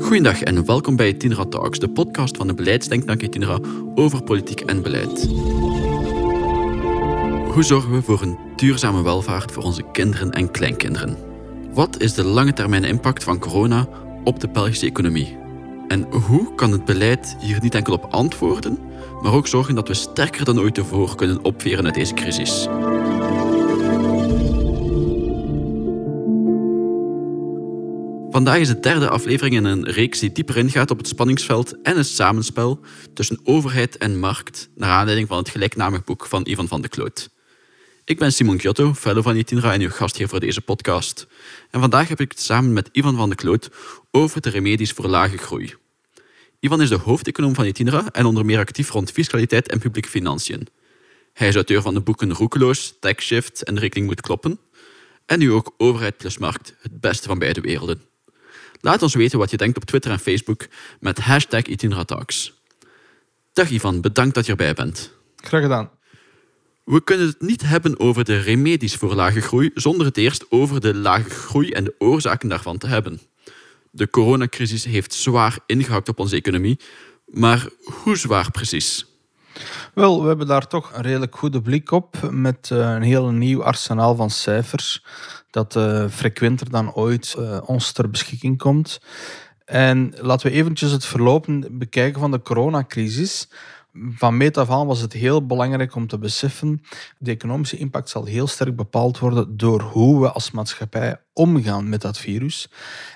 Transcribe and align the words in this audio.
Goedendag 0.00 0.42
en 0.42 0.66
welkom 0.66 0.96
bij 0.96 1.12
Tinra 1.12 1.44
Talks, 1.44 1.78
de 1.78 1.88
podcast 1.88 2.36
van 2.36 2.46
de 2.46 2.54
beleidsdenktank 2.54 3.20
Tinra 3.22 3.58
over 3.94 4.22
politiek 4.22 4.60
en 4.60 4.82
beleid. 4.82 5.26
Hoe 7.52 7.62
zorgen 7.62 7.92
we 7.92 8.02
voor 8.02 8.22
een 8.22 8.38
duurzame 8.56 9.02
welvaart 9.02 9.52
voor 9.52 9.62
onze 9.62 9.82
kinderen 9.92 10.30
en 10.30 10.50
kleinkinderen? 10.50 11.16
Wat 11.72 12.00
is 12.00 12.14
de 12.14 12.24
lange 12.24 12.52
termijn 12.52 12.84
impact 12.84 13.24
van 13.24 13.38
corona 13.38 13.88
op 14.24 14.40
de 14.40 14.48
Belgische 14.48 14.86
economie? 14.86 15.36
En 15.88 16.12
hoe 16.12 16.54
kan 16.54 16.72
het 16.72 16.84
beleid 16.84 17.36
hier 17.40 17.58
niet 17.60 17.74
enkel 17.74 17.92
op 17.92 18.06
antwoorden, 18.10 18.78
maar 19.22 19.32
ook 19.32 19.46
zorgen 19.46 19.74
dat 19.74 19.88
we 19.88 19.94
sterker 19.94 20.44
dan 20.44 20.60
ooit 20.60 20.74
tevoren 20.74 21.16
kunnen 21.16 21.44
opveren 21.44 21.84
uit 21.84 21.94
deze 21.94 22.14
crisis? 22.14 22.68
Vandaag 28.32 28.58
is 28.58 28.68
de 28.68 28.80
derde 28.80 29.08
aflevering 29.08 29.54
in 29.54 29.64
een 29.64 29.84
reeks 29.84 30.18
die 30.18 30.32
dieper 30.32 30.56
ingaat 30.56 30.90
op 30.90 30.98
het 30.98 31.08
spanningsveld 31.08 31.82
en 31.82 31.96
het 31.96 32.06
samenspel 32.06 32.80
tussen 33.14 33.40
overheid 33.44 33.96
en 33.96 34.18
markt, 34.18 34.68
naar 34.74 34.90
aanleiding 34.90 35.28
van 35.28 35.38
het 35.38 35.48
gelijknamig 35.48 36.04
boek 36.04 36.26
van 36.26 36.46
Ivan 36.46 36.68
van 36.68 36.82
de 36.82 36.88
Kloot. 36.88 37.30
Ik 38.04 38.18
ben 38.18 38.32
Simon 38.32 38.60
Giotto, 38.60 38.94
fellow 38.94 39.22
van 39.22 39.36
Itinra 39.36 39.72
en 39.72 39.80
uw 39.80 39.90
gastheer 39.90 40.28
voor 40.28 40.40
deze 40.40 40.60
podcast. 40.60 41.26
En 41.70 41.80
vandaag 41.80 42.08
heb 42.08 42.20
ik 42.20 42.30
het 42.30 42.40
samen 42.40 42.72
met 42.72 42.88
Ivan 42.92 43.16
van 43.16 43.28
de 43.28 43.34
Kloot 43.34 43.70
over 44.10 44.40
de 44.40 44.50
remedies 44.50 44.92
voor 44.92 45.06
lage 45.06 45.38
groei. 45.38 45.74
Ivan 46.60 46.82
is 46.82 46.88
de 46.88 46.98
hoofdeconoom 46.98 47.54
van 47.54 47.66
Itinra 47.66 48.04
en 48.12 48.24
onder 48.24 48.44
meer 48.44 48.58
actief 48.58 48.90
rond 48.90 49.10
fiscaliteit 49.10 49.68
en 49.68 49.78
publieke 49.78 50.08
financiën. 50.08 50.68
Hij 51.32 51.48
is 51.48 51.54
auteur 51.54 51.82
van 51.82 51.94
de 51.94 52.00
boeken 52.00 52.32
Roekeloos, 52.32 52.94
Shift 53.16 53.62
en 53.62 53.74
De 53.74 53.80
rekening 53.80 54.06
moet 54.06 54.20
kloppen. 54.20 54.58
En 55.26 55.38
nu 55.38 55.52
ook 55.52 55.74
Overheid 55.76 56.16
plus 56.16 56.38
Markt, 56.38 56.74
het 56.80 57.00
beste 57.00 57.28
van 57.28 57.38
beide 57.38 57.60
werelden. 57.60 58.11
Laat 58.84 59.02
ons 59.02 59.14
weten 59.14 59.38
wat 59.38 59.50
je 59.50 59.56
denkt 59.56 59.76
op 59.76 59.84
Twitter 59.84 60.10
en 60.10 60.18
Facebook 60.18 60.66
met 61.00 61.18
hashtag 61.18 61.62
Talks. 62.04 62.60
Dag 63.52 63.70
Ivan, 63.70 64.00
bedankt 64.00 64.34
dat 64.34 64.44
je 64.44 64.50
erbij 64.50 64.74
bent. 64.74 65.12
Graag 65.36 65.62
gedaan. 65.62 65.90
We 66.84 67.04
kunnen 67.04 67.26
het 67.26 67.40
niet 67.40 67.62
hebben 67.62 68.00
over 68.00 68.24
de 68.24 68.36
remedies 68.36 68.96
voor 68.96 69.14
lage 69.14 69.40
groei 69.40 69.70
zonder 69.74 70.06
het 70.06 70.16
eerst 70.16 70.46
over 70.50 70.80
de 70.80 70.94
lage 70.94 71.30
groei 71.30 71.70
en 71.70 71.84
de 71.84 71.94
oorzaken 71.98 72.48
daarvan 72.48 72.78
te 72.78 72.86
hebben. 72.86 73.20
De 73.90 74.10
coronacrisis 74.10 74.84
heeft 74.84 75.14
zwaar 75.14 75.58
ingehakt 75.66 76.08
op 76.08 76.18
onze 76.18 76.36
economie, 76.36 76.78
maar 77.26 77.68
hoe 77.84 78.16
zwaar 78.16 78.50
precies? 78.50 79.06
Wel, 79.94 80.22
we 80.22 80.28
hebben 80.28 80.46
daar 80.46 80.66
toch 80.66 80.92
een 80.92 81.02
redelijk 81.02 81.36
goede 81.36 81.62
blik 81.62 81.90
op 81.90 82.30
met 82.30 82.70
eh, 82.70 82.78
een 82.78 83.02
heel 83.02 83.30
nieuw 83.30 83.62
arsenaal 83.64 84.16
van 84.16 84.30
cijfers 84.30 85.04
dat 85.52 85.76
uh, 85.76 86.08
frequenter 86.08 86.70
dan 86.70 86.94
ooit 86.94 87.34
uh, 87.38 87.58
ons 87.64 87.92
ter 87.92 88.10
beschikking 88.10 88.58
komt. 88.58 89.00
En 89.64 90.14
laten 90.20 90.50
we 90.50 90.56
eventjes 90.56 90.90
het 90.90 91.04
verlopen 91.04 91.78
bekijken 91.78 92.20
van 92.20 92.30
de 92.30 92.42
coronacrisis. 92.42 93.48
Van 94.14 94.36
meet 94.36 94.56
af 94.56 94.70
aan 94.70 94.86
was 94.86 95.00
het 95.00 95.12
heel 95.12 95.46
belangrijk 95.46 95.94
om 95.94 96.06
te 96.06 96.18
beseffen, 96.18 96.82
de 97.18 97.30
economische 97.30 97.76
impact 97.76 98.08
zal 98.08 98.24
heel 98.24 98.46
sterk 98.46 98.76
bepaald 98.76 99.18
worden 99.18 99.56
door 99.56 99.80
hoe 99.80 100.20
we 100.20 100.30
als 100.30 100.50
maatschappij 100.50 101.20
omgaan 101.32 101.88
met 101.88 102.00
dat 102.00 102.18
virus. 102.18 102.70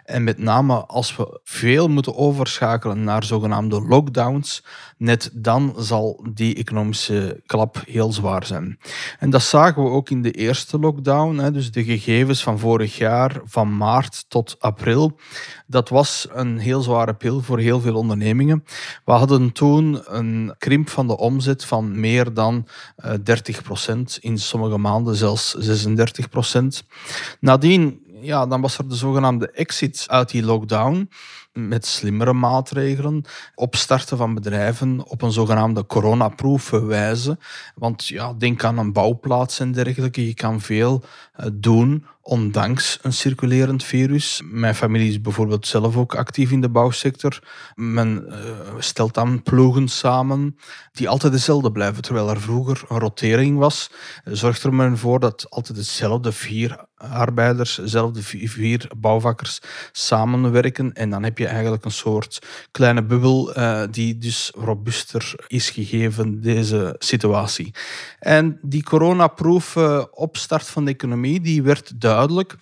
En 0.04 0.24
met 0.24 0.38
name 0.38 0.74
als 0.74 1.16
we 1.16 1.40
veel 1.44 1.88
moeten 1.88 2.16
overschakelen 2.16 3.04
naar 3.04 3.24
zogenaamde 3.24 3.80
lockdowns, 3.80 4.64
net 4.96 5.30
dan 5.32 5.74
zal 5.78 6.24
die 6.32 6.54
economische 6.54 7.42
klap 7.46 7.82
heel 7.86 8.12
zwaar 8.12 8.46
zijn. 8.46 8.78
En 9.18 9.30
dat 9.30 9.42
zagen 9.42 9.82
we 9.82 9.90
ook 9.90 10.10
in 10.10 10.22
de 10.22 10.30
eerste 10.30 10.78
lockdown. 10.78 11.52
Dus 11.52 11.70
de 11.70 11.84
gegevens 11.84 12.42
van 12.42 12.58
vorig 12.58 12.96
jaar, 12.96 13.40
van 13.44 13.76
maart 13.76 14.24
tot 14.28 14.56
april, 14.58 15.18
dat 15.66 15.88
was 15.88 16.28
een 16.32 16.58
heel 16.58 16.80
zware 16.80 17.14
pil 17.14 17.40
voor 17.40 17.58
heel 17.58 17.80
veel 17.80 17.94
ondernemingen. 17.94 18.64
We 19.04 19.12
hadden 19.12 19.52
toen 19.52 20.00
een 20.04 20.54
krimp 20.58 20.88
van 20.88 21.06
de 21.06 21.16
omzet 21.16 21.64
van 21.64 22.00
meer 22.00 22.34
dan 22.34 22.68
30% 23.06 23.12
eh, 23.86 23.96
in 24.20 24.38
sommige 24.38 24.78
maanden 24.78 25.14
zelfs 25.14 25.56
36% 26.84 26.86
Nadien 27.40 28.00
ja, 28.20 28.46
dan 28.46 28.60
was 28.60 28.78
er 28.78 28.88
de 28.88 28.94
zogenaamde 28.94 29.50
exit 29.50 30.04
uit 30.08 30.30
die 30.30 30.42
lockdown 30.44 31.10
met 31.56 31.86
slimmere 31.86 32.32
maatregelen, 32.32 33.24
opstarten 33.54 34.16
van 34.16 34.34
bedrijven 34.34 35.06
op 35.08 35.22
een 35.22 35.32
zogenaamde 35.32 35.86
coronaproof 35.86 36.70
wijze. 36.70 37.38
Want 37.74 38.06
ja, 38.06 38.34
denk 38.34 38.64
aan 38.64 38.78
een 38.78 38.92
bouwplaats 38.92 39.60
en 39.60 39.72
dergelijke. 39.72 40.26
Je 40.26 40.34
kan 40.34 40.60
veel 40.60 41.04
eh, 41.32 41.46
doen 41.52 42.06
ondanks 42.26 42.98
een 43.02 43.12
circulerend 43.12 43.84
virus. 43.84 44.42
Mijn 44.44 44.74
familie 44.74 45.08
is 45.08 45.20
bijvoorbeeld 45.20 45.66
zelf 45.66 45.96
ook 45.96 46.14
actief 46.14 46.50
in 46.50 46.60
de 46.60 46.68
bouwsector. 46.68 47.38
Men 47.74 48.24
uh, 48.28 48.34
stelt 48.78 49.14
dan 49.14 49.42
ploegen 49.42 49.88
samen 49.88 50.56
die 50.92 51.08
altijd 51.08 51.32
dezelfde 51.32 51.72
blijven, 51.72 52.02
terwijl 52.02 52.30
er 52.30 52.40
vroeger 52.40 52.84
een 52.88 52.98
rotering 52.98 53.58
was. 53.58 53.90
Zorgt 54.24 54.62
er 54.62 54.74
men 54.74 54.98
voor 54.98 55.20
dat 55.20 55.46
altijd 55.50 55.78
dezelfde 55.78 56.32
vier 56.32 56.84
arbeiders, 56.96 57.74
dezelfde 57.74 58.22
vier 58.22 58.90
bouwvakkers 58.96 59.60
samenwerken. 59.92 60.92
En 60.92 61.10
dan 61.10 61.22
heb 61.22 61.38
je 61.38 61.45
eigenlijk 61.46 61.84
een 61.84 61.90
soort 61.90 62.38
kleine 62.70 63.02
bubbel 63.02 63.58
uh, 63.58 63.82
die 63.90 64.18
dus 64.18 64.52
robuuster 64.54 65.34
is 65.46 65.70
gegeven 65.70 66.40
deze 66.40 66.94
situatie. 66.98 67.74
En 68.18 68.58
die 68.62 68.82
coronaproof 68.82 69.76
uh, 69.76 70.04
opstart 70.10 70.66
van 70.68 70.84
de 70.84 70.90
economie 70.90 71.40
die 71.40 71.62
werd 71.62 72.00
duidelijk 72.00 72.56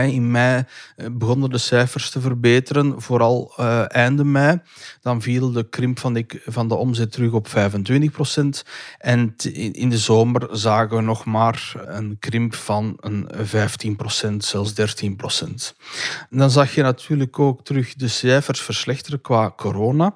in 0.00 0.30
mei 0.30 0.64
eh, 0.96 1.06
begonnen 1.12 1.50
de 1.50 1.58
cijfers 1.58 2.10
te 2.10 2.20
verbeteren, 2.20 3.02
vooral 3.02 3.54
uh, 3.60 3.94
einde 3.94 4.24
mei. 4.24 4.60
Dan 5.00 5.22
viel 5.22 5.52
de 5.52 5.68
krimp 5.68 5.98
van 5.98 6.12
de, 6.12 6.26
van 6.46 6.68
de 6.68 6.74
omzet 6.74 7.12
terug 7.12 7.32
op 7.32 7.48
25% 7.48 7.52
En 8.98 9.34
in 9.72 9.88
de 9.88 9.98
zomer 9.98 10.48
zagen 10.50 10.96
we 10.96 11.02
nog 11.02 11.24
maar 11.24 11.72
een 11.76 12.16
krimp 12.18 12.54
van 12.54 12.96
een 13.00 13.28
15% 14.32 14.36
zelfs 14.36 14.72
13% 14.80 15.14
Dan 16.30 16.50
zag 16.50 16.74
je 16.74 16.82
natuurlijk 16.82 17.38
ook 17.38 17.64
terug 17.64 17.94
de 17.94 18.08
cijfers 18.08 18.60
verslechteren 18.60 19.20
qua 19.20 19.52
corona. 19.56 20.14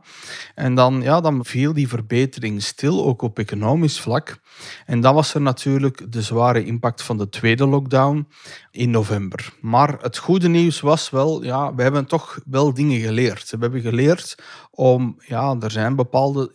En 0.54 0.74
dan, 0.74 1.02
ja, 1.02 1.20
dan 1.20 1.44
viel 1.44 1.72
die 1.72 1.88
verbetering 1.88 2.62
stil, 2.62 3.04
ook 3.04 3.22
op 3.22 3.38
economisch 3.38 4.00
vlak. 4.00 4.38
En 4.86 5.00
dan 5.00 5.14
was 5.14 5.34
er 5.34 5.40
natuurlijk 5.40 6.12
de 6.12 6.22
zware 6.22 6.64
impact 6.64 7.02
van 7.02 7.18
de 7.18 7.28
tweede 7.28 7.66
lockdown 7.66 8.28
in 8.70 8.90
november. 8.90 9.52
Maar 9.66 9.96
het 10.00 10.16
goede 10.16 10.48
nieuws 10.48 10.80
was 10.80 11.10
wel, 11.10 11.44
ja, 11.44 11.74
we 11.74 11.82
hebben 11.82 12.06
toch 12.06 12.38
wel 12.44 12.74
dingen 12.74 13.00
geleerd. 13.00 13.50
We 13.50 13.56
hebben 13.60 13.80
geleerd 13.80 14.34
om, 14.76 15.16
ja, 15.26 15.56
er 15.60 15.70
zijn 15.70 15.96
bepaalde 15.96 16.50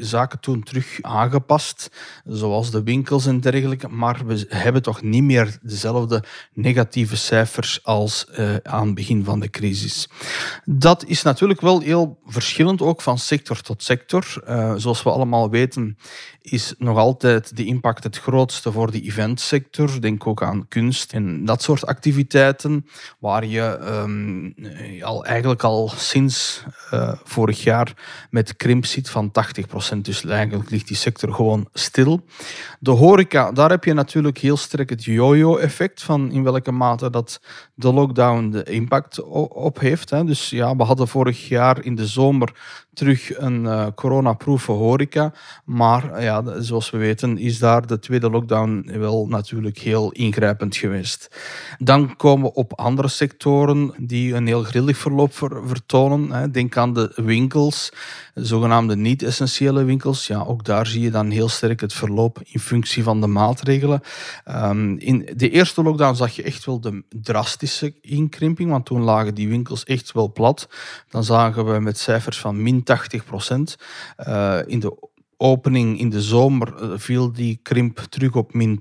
zaken 0.00 0.40
toen 0.40 0.62
terug 0.62 0.98
aangepast, 1.02 1.90
zoals 2.24 2.70
de 2.70 2.82
winkels 2.82 3.26
en 3.26 3.40
dergelijke, 3.40 3.88
maar 3.88 4.26
we 4.26 4.46
hebben 4.48 4.82
toch 4.82 5.02
niet 5.02 5.22
meer 5.22 5.58
dezelfde 5.62 6.24
negatieve 6.52 7.16
cijfers 7.16 7.84
als 7.84 8.26
uh, 8.38 8.54
aan 8.62 8.86
het 8.86 8.94
begin 8.94 9.24
van 9.24 9.40
de 9.40 9.50
crisis. 9.50 10.08
Dat 10.64 11.04
is 11.04 11.22
natuurlijk 11.22 11.60
wel 11.60 11.80
heel 11.80 12.18
verschillend, 12.26 12.82
ook 12.82 13.02
van 13.02 13.18
sector 13.18 13.60
tot 13.60 13.82
sector. 13.82 14.42
Uh, 14.48 14.74
zoals 14.76 15.02
we 15.02 15.10
allemaal 15.10 15.50
weten, 15.50 15.98
is 16.40 16.74
nog 16.78 16.98
altijd 16.98 17.56
de 17.56 17.64
impact 17.64 18.04
het 18.04 18.18
grootste 18.18 18.72
voor 18.72 18.90
de 18.90 19.00
eventsector. 19.00 20.00
Denk 20.00 20.26
ook 20.26 20.42
aan 20.42 20.68
kunst 20.68 21.12
en 21.12 21.44
dat 21.44 21.62
soort 21.62 21.86
activiteiten, 21.86 22.86
waar 23.18 23.44
je 23.44 23.78
um, 23.80 24.54
al, 25.02 25.24
eigenlijk 25.24 25.62
al 25.62 25.92
sinds 25.96 26.64
uh, 26.92 27.12
vorig 27.24 27.64
jaar 27.66 27.92
met 28.30 28.56
krimp 28.56 28.84
zit 28.86 29.10
van 29.10 29.32
80%. 29.94 29.96
Dus 29.96 30.24
eigenlijk 30.24 30.70
ligt 30.70 30.88
die 30.88 30.96
sector 30.96 31.34
gewoon 31.34 31.68
stil. 31.72 32.24
De 32.80 32.90
horeca, 32.90 33.52
daar 33.52 33.70
heb 33.70 33.84
je 33.84 33.92
natuurlijk 33.92 34.38
heel 34.38 34.56
sterk 34.56 34.90
het 34.90 35.04
yo-yo-effect 35.04 36.02
van 36.02 36.30
in 36.30 36.42
welke 36.42 36.72
mate 36.72 37.10
dat 37.10 37.40
de 37.74 37.92
lockdown 37.92 38.50
de 38.50 38.62
impact 38.62 39.22
op 39.48 39.78
heeft. 39.80 40.08
Dus 40.08 40.50
ja, 40.50 40.76
we 40.76 40.82
hadden 40.82 41.08
vorig 41.08 41.48
jaar 41.48 41.84
in 41.84 41.94
de 41.94 42.06
zomer 42.06 42.52
terug 42.96 43.38
een 43.38 43.64
uh, 43.64 43.86
coronaproeven 43.94 44.74
horeca. 44.74 45.32
Maar 45.64 46.22
ja, 46.22 46.60
zoals 46.60 46.90
we 46.90 46.98
weten 46.98 47.38
is 47.38 47.58
daar 47.58 47.86
de 47.86 47.98
tweede 47.98 48.30
lockdown 48.30 48.98
wel 48.98 49.26
natuurlijk 49.28 49.78
heel 49.78 50.12
ingrijpend 50.12 50.76
geweest. 50.76 51.36
Dan 51.78 52.16
komen 52.16 52.46
we 52.46 52.54
op 52.54 52.72
andere 52.78 53.08
sectoren 53.08 53.94
die 53.98 54.34
een 54.34 54.46
heel 54.46 54.62
grillig 54.62 54.96
verloop 54.96 55.32
vertonen. 55.66 56.52
Denk 56.52 56.76
aan 56.76 56.92
de 56.92 57.12
winkels, 57.56 57.90
zogenaamde 58.34 58.96
niet-essentiële 58.96 59.84
winkels. 59.84 60.26
Ja, 60.26 60.42
ook 60.42 60.64
daar 60.64 60.86
zie 60.86 61.00
je 61.00 61.10
dan 61.10 61.30
heel 61.30 61.48
sterk 61.48 61.80
het 61.80 61.92
verloop 61.92 62.40
in 62.44 62.60
functie 62.60 63.02
van 63.02 63.20
de 63.20 63.26
maatregelen. 63.26 64.00
Um, 64.48 64.98
in 64.98 65.28
de 65.36 65.50
eerste 65.50 65.82
lockdown 65.82 66.14
zag 66.14 66.36
je 66.36 66.42
echt 66.42 66.64
wel 66.64 66.80
de 66.80 67.02
drastische 67.08 67.94
inkrimping, 68.00 68.70
want 68.70 68.86
toen 68.86 69.02
lagen 69.02 69.34
die 69.34 69.48
winkels 69.48 69.84
echt 69.84 70.12
wel 70.12 70.32
plat. 70.32 70.68
Dan 71.10 71.24
zagen 71.24 71.72
we 71.72 71.80
met 71.80 71.98
cijfers 71.98 72.38
van 72.38 72.62
min 72.62 72.82
80 72.82 73.24
procent. 73.24 73.76
Uh, 74.28 74.58
in 74.66 74.80
de 74.80 75.14
opening 75.36 75.98
in 75.98 76.10
de 76.10 76.20
zomer 76.22 76.74
eh, 76.74 76.90
viel 76.96 77.32
die 77.32 77.58
krimp 77.62 77.98
terug 77.98 78.34
op 78.34 78.54
min 78.54 78.78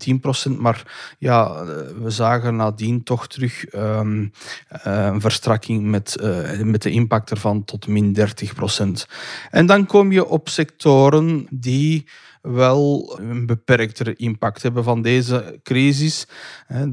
10%. 0.50 0.52
Maar 0.58 1.16
ja, 1.20 1.48
eh, 1.48 1.66
we 2.02 2.10
zagen 2.10 2.56
nadien 2.56 3.04
toch 3.04 3.28
terug 3.28 3.74
um, 3.74 4.32
een 4.84 5.22
verstrakking 5.22 5.84
met, 5.84 6.18
met 6.64 6.82
de 6.82 6.90
impact 6.90 7.32
ervan 7.32 7.64
tot 7.64 7.88
min 7.88 8.18
30%. 8.20 8.24
En 9.50 9.66
dan 9.66 9.86
kom 9.86 10.12
je 10.12 10.26
op 10.26 10.50
sectoren 10.50 11.48
die 11.50 12.08
wel 12.42 13.18
een 13.22 13.46
beperktere 13.46 14.16
impact 14.16 14.62
hebben 14.62 14.84
van 14.84 15.02
deze 15.02 15.60
crisis. 15.64 16.28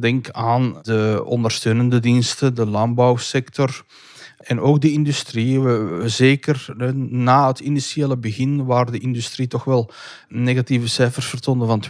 Denk 0.01 0.31
aan 0.31 0.79
de 0.83 1.23
ondersteunende 1.25 2.01
diensten, 2.01 2.55
de 2.55 2.67
landbouwsector. 2.67 3.85
En 4.43 4.61
ook 4.61 4.81
de 4.81 4.93
industrie, 4.93 5.61
zeker 6.09 6.67
na 6.95 7.47
het 7.47 7.61
initiële 7.61 8.17
begin, 8.17 8.65
waar 8.65 8.91
de 8.91 8.99
industrie 8.99 9.47
toch 9.47 9.65
wel 9.65 9.91
negatieve 10.29 10.89
cijfers 10.89 11.27
vertoonde 11.27 11.67
van 11.67 11.85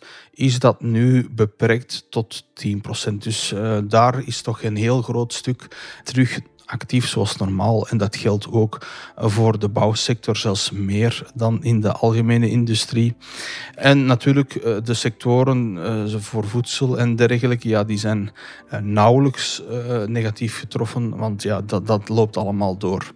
20%, 0.00 0.06
is 0.32 0.58
dat 0.58 0.82
nu 0.82 1.28
beperkt 1.30 2.06
tot 2.10 2.44
10%. 3.10 3.14
Dus 3.18 3.52
uh, 3.52 3.78
daar 3.84 4.26
is 4.26 4.40
toch 4.40 4.62
een 4.62 4.76
heel 4.76 5.02
groot 5.02 5.32
stuk 5.32 5.68
terug 6.04 6.40
actief 6.68 7.06
zoals 7.06 7.36
normaal. 7.36 7.88
En 7.88 7.96
dat 7.96 8.16
geldt 8.16 8.50
ook 8.50 8.86
voor 9.16 9.58
de 9.58 9.68
bouwsector, 9.68 10.36
zelfs 10.36 10.70
meer 10.70 11.30
dan 11.34 11.64
in 11.64 11.80
de 11.80 11.92
algemene 11.92 12.50
industrie. 12.50 13.14
En 13.74 14.06
natuurlijk 14.06 14.54
eh, 14.54 14.76
de 14.84 14.94
sectoren 14.94 15.84
eh, 15.84 16.18
voor 16.18 16.44
voedsel 16.44 16.98
en 16.98 17.16
dergelijke, 17.16 17.68
ja, 17.68 17.84
die 17.84 17.98
zijn 17.98 18.30
eh, 18.68 18.80
nauwelijks 18.80 19.62
negatief 20.06 20.58
getroffen, 20.58 21.16
want 21.16 21.42
ja, 21.42 21.60
dat, 21.60 21.86
dat 21.86 22.08
loopt 22.08 22.36
allemaal 22.36 22.76
door. 22.76 23.12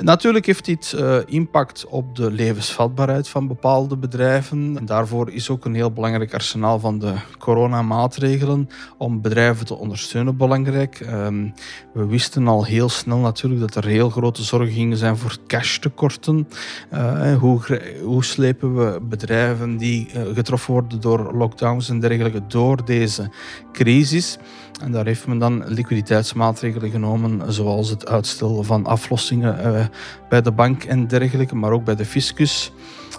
Natuurlijk 0.00 0.46
heeft 0.46 0.64
dit 0.64 0.94
uh, 0.96 1.16
impact 1.26 1.86
op 1.86 2.16
de 2.16 2.30
levensvatbaarheid 2.30 3.28
van 3.28 3.46
bepaalde 3.46 3.96
bedrijven. 3.96 4.76
En 4.78 4.86
daarvoor 4.86 5.30
is 5.30 5.50
ook 5.50 5.64
een 5.64 5.74
heel 5.74 5.92
belangrijk 5.92 6.34
arsenaal 6.34 6.78
van 6.78 6.98
de 6.98 7.14
coronamaatregelen 7.38 8.68
om 8.98 9.20
bedrijven 9.20 9.66
te 9.66 9.74
ondersteunen 9.74 10.36
belangrijk. 10.36 11.00
Um, 11.00 11.52
we 11.92 12.06
wisten 12.06 12.48
al 12.48 12.64
heel 12.64 12.88
snel 12.88 13.18
natuurlijk 13.18 13.60
dat 13.60 13.74
er 13.84 13.90
heel 13.90 14.10
grote 14.10 14.42
zorgen 14.42 14.72
gingen 14.74 14.96
zijn 14.96 15.16
voor 15.16 15.36
cashtekorten. 15.46 16.48
Uh, 16.92 17.36
hoe, 17.36 17.80
hoe 18.04 18.24
slepen 18.24 18.76
we 18.76 19.00
bedrijven 19.02 19.76
die 19.76 20.08
uh, 20.14 20.22
getroffen 20.34 20.72
worden 20.72 21.00
door 21.00 21.34
lockdowns 21.34 21.88
en 21.88 22.00
dergelijke 22.00 22.46
door 22.46 22.84
deze 22.84 23.30
crisis? 23.72 24.38
En 24.80 24.92
daar 24.92 25.04
heeft 25.04 25.26
men 25.26 25.38
dan 25.38 25.64
liquiditeitsmaatregelen 25.66 26.90
genomen, 26.90 27.52
zoals 27.52 27.90
het 27.90 28.08
uitstellen 28.08 28.64
van 28.64 28.86
aflossingen 28.86 29.58
uh, 29.66 29.84
bij 30.28 30.42
de 30.42 30.52
bank 30.52 30.84
en 30.84 31.06
dergelijke, 31.06 31.56
maar 31.56 31.72
ook 31.72 31.84
bij 31.84 31.96
de 31.96 32.04
fiscus. 32.04 32.72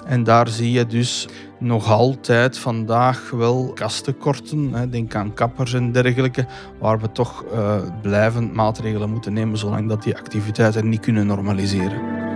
En 0.06 0.24
daar 0.24 0.48
zie 0.48 0.72
je 0.72 0.86
dus 0.86 1.28
nog 1.60 1.92
altijd 1.92 2.58
vandaag 2.58 3.30
wel 3.32 3.72
kastenkorten. 3.74 4.92
Denk 4.92 5.16
aan 5.16 5.34
kappers 5.34 5.74
en 5.74 5.92
dergelijke, 5.92 6.46
waar 6.80 7.00
we 7.00 7.12
toch 7.12 7.46
uh, 7.54 7.76
blijvend 8.02 8.54
maatregelen 8.54 9.10
moeten 9.10 9.34
nemen 9.34 9.58
zolang 9.58 9.90
dat 9.90 10.04
die 10.04 10.18
activiteiten 10.18 10.90
niet 10.90 11.02
kunnen 11.02 11.28
normaliseren. 11.28 12.29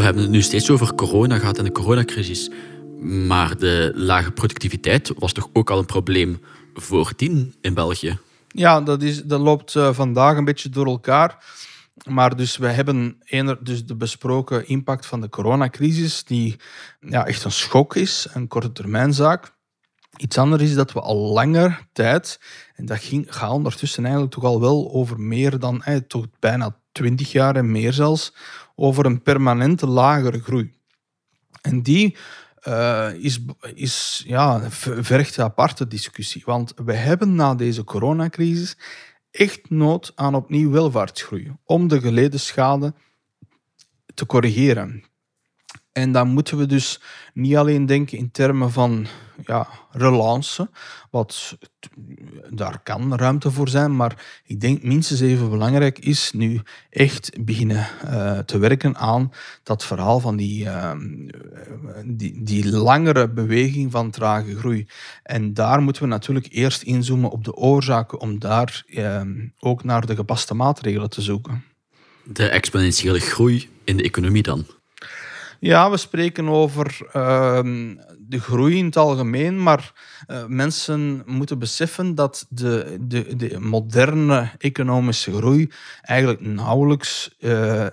We 0.00 0.06
hebben 0.06 0.22
het 0.22 0.32
nu 0.32 0.42
steeds 0.42 0.70
over 0.70 0.94
corona 0.94 1.38
gehad 1.38 1.58
en 1.58 1.64
de 1.64 1.72
coronacrisis. 1.72 2.50
Maar 3.00 3.56
de 3.56 3.92
lage 3.94 4.30
productiviteit 4.30 5.12
was 5.18 5.32
toch 5.32 5.48
ook 5.52 5.70
al 5.70 5.78
een 5.78 5.86
probleem 5.86 6.40
voordien 6.74 7.54
in 7.60 7.74
België? 7.74 8.18
Ja, 8.48 8.80
dat, 8.80 9.02
is, 9.02 9.22
dat 9.22 9.40
loopt 9.40 9.74
uh, 9.74 9.92
vandaag 9.92 10.36
een 10.36 10.44
beetje 10.44 10.68
door 10.68 10.86
elkaar. 10.86 11.44
Maar 12.08 12.36
dus 12.36 12.56
we 12.56 12.66
hebben 12.66 13.16
ener, 13.24 13.64
dus 13.64 13.86
de 13.86 13.96
besproken 13.96 14.68
impact 14.68 15.06
van 15.06 15.20
de 15.20 15.28
coronacrisis, 15.28 16.24
die 16.24 16.56
ja, 17.00 17.26
echt 17.26 17.44
een 17.44 17.52
schok 17.52 17.96
is, 17.96 18.26
een 18.32 18.48
korte 18.48 18.72
termijnzaak. 18.72 19.52
Iets 20.16 20.38
anders 20.38 20.62
is 20.62 20.74
dat 20.74 20.92
we 20.92 21.00
al 21.00 21.16
langer 21.16 21.88
tijd, 21.92 22.40
en 22.74 22.86
dat 22.86 22.98
ging, 22.98 23.26
gaat 23.28 23.50
ondertussen 23.50 24.02
eigenlijk 24.04 24.34
toch 24.34 24.44
al 24.44 24.60
wel 24.60 24.90
over 24.92 25.20
meer 25.20 25.58
dan, 25.58 25.82
eh, 25.82 25.96
toch 25.96 26.26
bijna 26.38 26.76
twintig 26.92 27.32
jaar 27.32 27.56
en 27.56 27.70
meer 27.70 27.92
zelfs, 27.92 28.34
over 28.80 29.06
een 29.06 29.22
permanente 29.22 29.86
lagere 29.86 30.40
groei. 30.40 30.72
En 31.62 31.82
die 31.82 32.16
uh, 32.68 33.08
is, 33.14 33.40
is, 33.74 34.24
ja, 34.26 34.70
vergt 34.70 35.36
een 35.36 35.44
aparte 35.44 35.86
discussie. 35.86 36.42
Want 36.44 36.72
we 36.84 36.92
hebben 36.92 37.34
na 37.34 37.54
deze 37.54 37.84
coronacrisis 37.84 38.76
echt 39.30 39.70
nood 39.70 40.12
aan 40.14 40.34
opnieuw 40.34 40.70
welvaartsgroei 40.70 41.52
om 41.64 41.88
de 41.88 42.00
geleden 42.00 42.40
schade 42.40 42.94
te 44.14 44.26
corrigeren. 44.26 45.04
En 45.92 46.12
dan 46.12 46.28
moeten 46.28 46.58
we 46.58 46.66
dus 46.66 47.00
niet 47.34 47.56
alleen 47.56 47.86
denken 47.86 48.18
in 48.18 48.30
termen 48.30 48.72
van 48.72 49.06
ja, 49.44 49.68
relance, 49.90 50.70
wat 51.10 51.58
daar 52.50 52.80
kan 52.82 53.14
ruimte 53.14 53.50
voor 53.50 53.68
zijn, 53.68 53.96
maar 53.96 54.40
ik 54.44 54.60
denk 54.60 54.82
minstens 54.82 55.20
even 55.20 55.50
belangrijk 55.50 55.98
is 55.98 56.32
nu 56.32 56.60
echt 56.90 57.44
beginnen 57.44 57.86
uh, 58.04 58.38
te 58.38 58.58
werken 58.58 58.96
aan 58.96 59.32
dat 59.62 59.84
verhaal 59.84 60.20
van 60.20 60.36
die, 60.36 60.64
uh, 60.64 60.92
die, 62.04 62.42
die 62.42 62.70
langere 62.70 63.28
beweging 63.28 63.90
van 63.90 64.10
trage 64.10 64.56
groei. 64.56 64.86
En 65.22 65.54
daar 65.54 65.82
moeten 65.82 66.02
we 66.02 66.08
natuurlijk 66.08 66.48
eerst 66.50 66.82
inzoomen 66.82 67.30
op 67.30 67.44
de 67.44 67.54
oorzaken 67.54 68.20
om 68.20 68.38
daar 68.38 68.84
uh, 68.86 69.20
ook 69.58 69.84
naar 69.84 70.06
de 70.06 70.14
gepaste 70.14 70.54
maatregelen 70.54 71.10
te 71.10 71.22
zoeken. 71.22 71.64
De 72.24 72.48
exponentiële 72.48 73.18
groei 73.20 73.68
in 73.84 73.96
de 73.96 74.02
economie 74.02 74.42
dan? 74.42 74.66
Ja, 75.60 75.90
we 75.90 75.96
spreken 75.96 76.48
over 76.48 76.98
uh, 77.16 77.60
de 78.30 78.40
groei 78.40 78.76
in 78.76 78.84
het 78.84 78.96
algemeen, 78.96 79.62
maar 79.62 79.92
uh, 80.28 80.44
mensen 80.46 81.22
moeten 81.26 81.58
beseffen 81.58 82.14
dat 82.14 82.46
de, 82.48 82.96
de, 83.00 83.36
de 83.36 83.60
moderne 83.60 84.50
economische 84.58 85.32
groei 85.32 85.70
eigenlijk 86.02 86.40
nauwelijks 86.40 87.36
uh, 87.38 87.86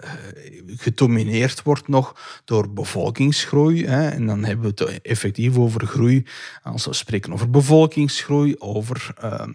gedomineerd 0.65 1.63
wordt 1.63 1.87
nog 1.87 2.15
door 2.45 2.73
bevolkingsgroei. 2.73 3.85
Hè. 3.85 4.09
En 4.09 4.25
dan 4.25 4.43
hebben 4.43 4.75
we 4.75 4.83
het 4.83 5.01
effectief 5.01 5.57
over 5.57 5.87
groei, 5.87 6.25
als 6.63 6.85
we 6.85 6.93
spreken 6.93 7.33
over 7.33 7.49
bevolkingsgroei, 7.49 8.55
over 8.57 9.13
ehm, 9.21 9.51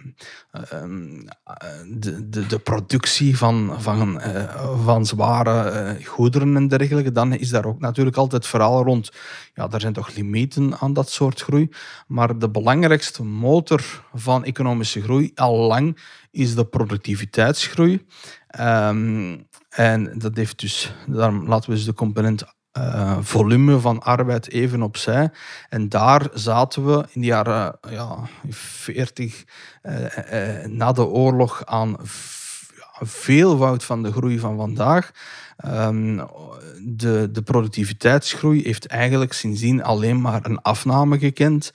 ehm, 0.50 1.20
de, 2.00 2.29
de, 2.29 2.46
de 2.46 2.58
productie 2.58 3.37
van, 3.38 3.75
van, 3.79 4.20
uh, 4.20 4.84
van 4.84 5.06
zware 5.06 5.96
goederen 6.05 6.56
en 6.56 6.69
dergelijke, 6.69 7.12
dan 7.12 7.32
is 7.32 7.50
daar 7.50 7.64
ook 7.64 7.81
natuurlijk 7.81 8.17
altijd 8.17 8.46
verhaal 8.46 8.82
rond, 8.82 9.12
ja, 9.55 9.70
er 9.70 9.81
zijn 9.81 9.93
toch 9.93 10.14
limieten 10.14 10.72
aan 10.79 10.93
dat 10.93 11.11
soort 11.11 11.41
groei. 11.41 11.69
Maar 12.07 12.39
de 12.39 12.51
belangrijkste 12.51 13.25
motor 13.25 14.05
van 14.15 14.44
economische 14.44 15.03
groei 15.03 15.31
al 15.35 15.56
lang 15.56 15.99
is 16.31 16.55
de 16.55 16.65
productiviteitsgroei. 16.65 18.06
Um, 18.61 19.46
en 19.69 20.19
dat 20.19 20.37
heeft 20.37 20.61
dus, 20.61 20.94
daarom 21.06 21.49
laten 21.49 21.70
we 21.70 21.77
dus 21.77 21.85
de 21.85 21.94
component 21.94 22.44
uh, 22.79 23.19
volume 23.20 23.81
van 23.81 24.03
arbeid 24.03 24.49
even 24.49 24.82
opzij. 24.82 25.31
En 25.69 25.89
daar 25.89 26.29
zaten 26.35 26.87
we 26.87 27.06
in 27.13 27.20
de 27.20 27.27
jaren 27.27 27.79
ja, 27.91 28.19
40 28.49 29.44
uh, 29.82 30.05
uh, 30.32 30.67
na 30.67 30.93
de 30.93 31.05
oorlog 31.05 31.65
aan 31.65 31.96
veelvoud 33.06 33.85
van 33.85 34.03
de 34.03 34.13
groei 34.13 34.39
van 34.39 34.56
vandaag. 34.56 35.11
Um, 35.67 36.21
de, 36.85 37.29
de 37.32 37.43
productiviteitsgroei 37.43 38.63
heeft 38.63 38.87
eigenlijk 38.87 39.32
sindsdien 39.32 39.82
alleen 39.82 40.21
maar 40.21 40.47
een 40.47 40.63
afname 40.63 41.19
gekend. 41.19 41.73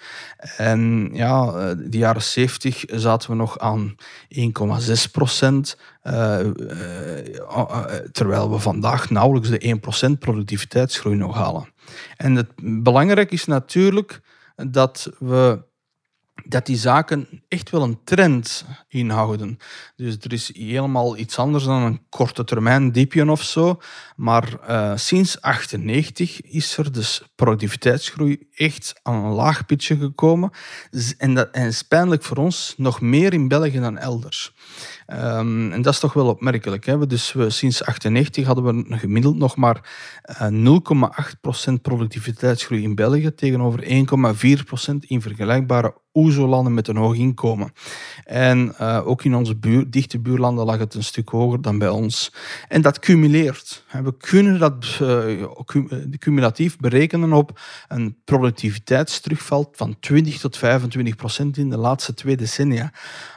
En 0.57 1.09
ja, 1.13 1.51
de 1.75 1.97
jaren 1.97 2.23
70 2.23 2.83
zaten 2.87 3.29
we 3.29 3.35
nog 3.35 3.59
aan 3.59 3.95
1,6 4.35 5.11
procent. 5.11 5.77
Uh, 6.03 6.39
uh, 6.39 6.49
terwijl 8.11 8.51
we 8.51 8.59
vandaag 8.59 9.09
nauwelijks 9.09 9.49
de 9.49 9.79
1% 10.15 10.17
productiviteitsgroei 10.19 11.15
nog 11.15 11.35
halen. 11.35 11.73
En 12.17 12.35
het 12.35 12.49
belangrijk 12.83 13.31
is 13.31 13.45
natuurlijk 13.45 14.21
dat 14.55 15.11
we 15.19 15.59
dat 16.45 16.65
die 16.65 16.77
zaken 16.77 17.43
echt 17.47 17.69
wel 17.69 17.83
een 17.83 17.99
trend 18.03 18.65
inhouden. 18.87 19.57
Dus 19.95 20.17
er 20.21 20.33
is 20.33 20.51
helemaal 20.53 21.17
iets 21.17 21.37
anders 21.37 21.63
dan 21.63 21.81
een 21.81 22.01
korte 22.09 22.43
termijn 22.43 22.91
diepje 22.91 23.31
of 23.31 23.43
zo. 23.43 23.79
Maar 24.15 24.43
uh, 24.43 24.91
sinds 24.95 25.37
1998 25.41 26.41
is 26.41 26.77
er 26.77 26.91
dus 26.91 27.21
productiviteitsgroei 27.35 28.47
echt 28.53 28.99
aan 29.03 29.25
een 29.25 29.31
laag 29.31 29.65
pitje 29.65 29.97
gekomen. 29.97 30.51
En 31.17 31.33
dat 31.33 31.55
is 31.55 31.81
pijnlijk 31.81 32.23
voor 32.23 32.37
ons 32.37 32.73
nog 32.77 33.01
meer 33.01 33.33
in 33.33 33.47
België 33.47 33.79
dan 33.79 33.97
elders. 33.97 34.53
Ehm, 35.05 35.71
en 35.71 35.81
dat 35.81 35.93
is 35.93 35.99
toch 35.99 36.13
wel 36.13 36.27
opmerkelijk. 36.27 36.85
Hè? 36.85 37.07
Dus 37.07 37.33
we, 37.33 37.49
sinds 37.49 37.79
1998 37.79 38.45
hadden 38.45 38.89
we 38.89 38.97
gemiddeld 38.97 39.37
nog 39.37 39.55
maar 39.55 39.89
uh, 40.41 40.79
0,8% 41.69 41.73
productiviteitsgroei 41.81 42.83
in 42.83 42.95
België 42.95 43.33
tegenover 43.33 43.83
1,4% 43.83 44.95
in 44.99 45.21
vergelijkbare 45.21 45.95
OESO-landen 46.17 46.73
met 46.73 46.87
een 46.87 46.95
hoog 46.95 47.15
inkomen. 47.15 47.73
En 48.25 48.75
uh, 48.81 49.07
ook 49.07 49.23
in 49.23 49.35
onze 49.35 49.55
buur, 49.55 49.89
dichte 49.89 50.19
buurlanden 50.19 50.65
lag 50.65 50.77
het 50.77 50.93
een 50.93 51.03
stuk 51.03 51.29
hoger 51.29 51.61
dan 51.61 51.77
bij 51.77 51.89
ons. 51.89 52.33
En 52.67 52.81
dat 52.81 52.99
cumuleert. 52.99 53.83
We 54.03 54.17
kunnen 54.17 54.59
dat 54.59 54.99
uh, 55.01 55.47
cumulatief 56.19 56.77
berekenen 56.77 57.33
op 57.33 57.59
een 57.87 58.15
productiviteitsterugval 58.25 59.69
van 59.71 59.95
20 59.99 60.39
tot 60.39 60.57
25 60.57 61.15
procent 61.15 61.57
in 61.57 61.69
de 61.69 61.77
laatste 61.77 62.13
twee 62.13 62.37
decennia. 62.37 62.91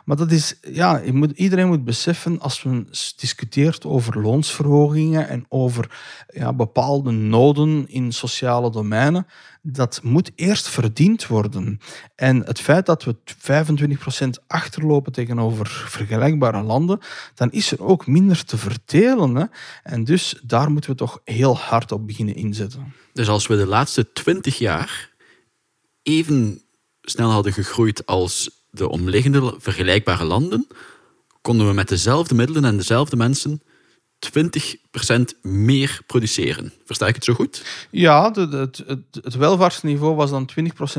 Maar 0.04 0.16
dat 0.16 0.30
is, 0.30 0.58
ja, 0.72 1.00
moet, 1.12 1.30
iedereen 1.30 1.66
moet 1.66 1.84
beseffen 1.84 2.40
als 2.40 2.62
we 2.62 2.84
discuteert 3.16 3.84
over 3.84 4.20
loonsverhogingen 4.20 5.28
en 5.28 5.44
over 5.48 5.90
ja, 6.28 6.52
bepaalde 6.52 7.10
noden 7.10 7.88
in 7.88 8.12
sociale 8.12 8.70
domeinen, 8.70 9.26
dat 9.62 10.00
moet 10.02 10.30
eerst 10.34 10.68
verdiend 10.68 11.26
worden. 11.26 11.80
En 12.14 12.44
het 12.44 12.60
feit 12.60 12.86
dat 12.86 13.04
we 13.04 13.16
25% 13.24 14.46
achterlopen 14.46 15.12
tegenover 15.12 15.66
vergelijkbare 15.66 16.62
landen, 16.62 16.98
dan 17.34 17.50
is 17.50 17.72
er 17.72 17.84
ook 17.84 18.06
minder 18.06 18.44
te 18.44 18.56
verdelen. 18.56 19.34
Hè? 19.34 19.44
En 19.82 20.04
dus 20.04 20.40
daar 20.42 20.70
moeten 20.70 20.90
we 20.90 20.96
toch 20.96 21.20
heel 21.24 21.56
hard 21.56 21.92
op 21.92 22.06
beginnen 22.06 22.34
inzetten. 22.34 22.94
Dus 23.12 23.28
als 23.28 23.46
we 23.46 23.56
de 23.56 23.66
laatste 23.66 24.12
20 24.12 24.58
jaar 24.58 25.10
even 26.02 26.62
snel 27.02 27.30
hadden 27.30 27.52
gegroeid 27.52 28.06
als 28.06 28.64
de 28.70 28.88
omliggende 28.88 29.54
vergelijkbare 29.58 30.24
landen, 30.24 30.66
konden 31.40 31.66
we 31.66 31.72
met 31.72 31.88
dezelfde 31.88 32.34
middelen 32.34 32.64
en 32.64 32.76
dezelfde 32.76 33.16
mensen 33.16 33.62
20% 34.20 35.40
meer 35.42 36.00
produceren. 36.06 36.72
Versta 36.84 37.06
ik 37.06 37.14
het 37.14 37.24
zo 37.24 37.34
goed? 37.34 37.64
Ja, 37.90 38.30
het, 38.32 38.84
het, 39.10 39.34
welvaartsniveau 39.34 40.14
was 40.14 40.30
dan 40.30 40.50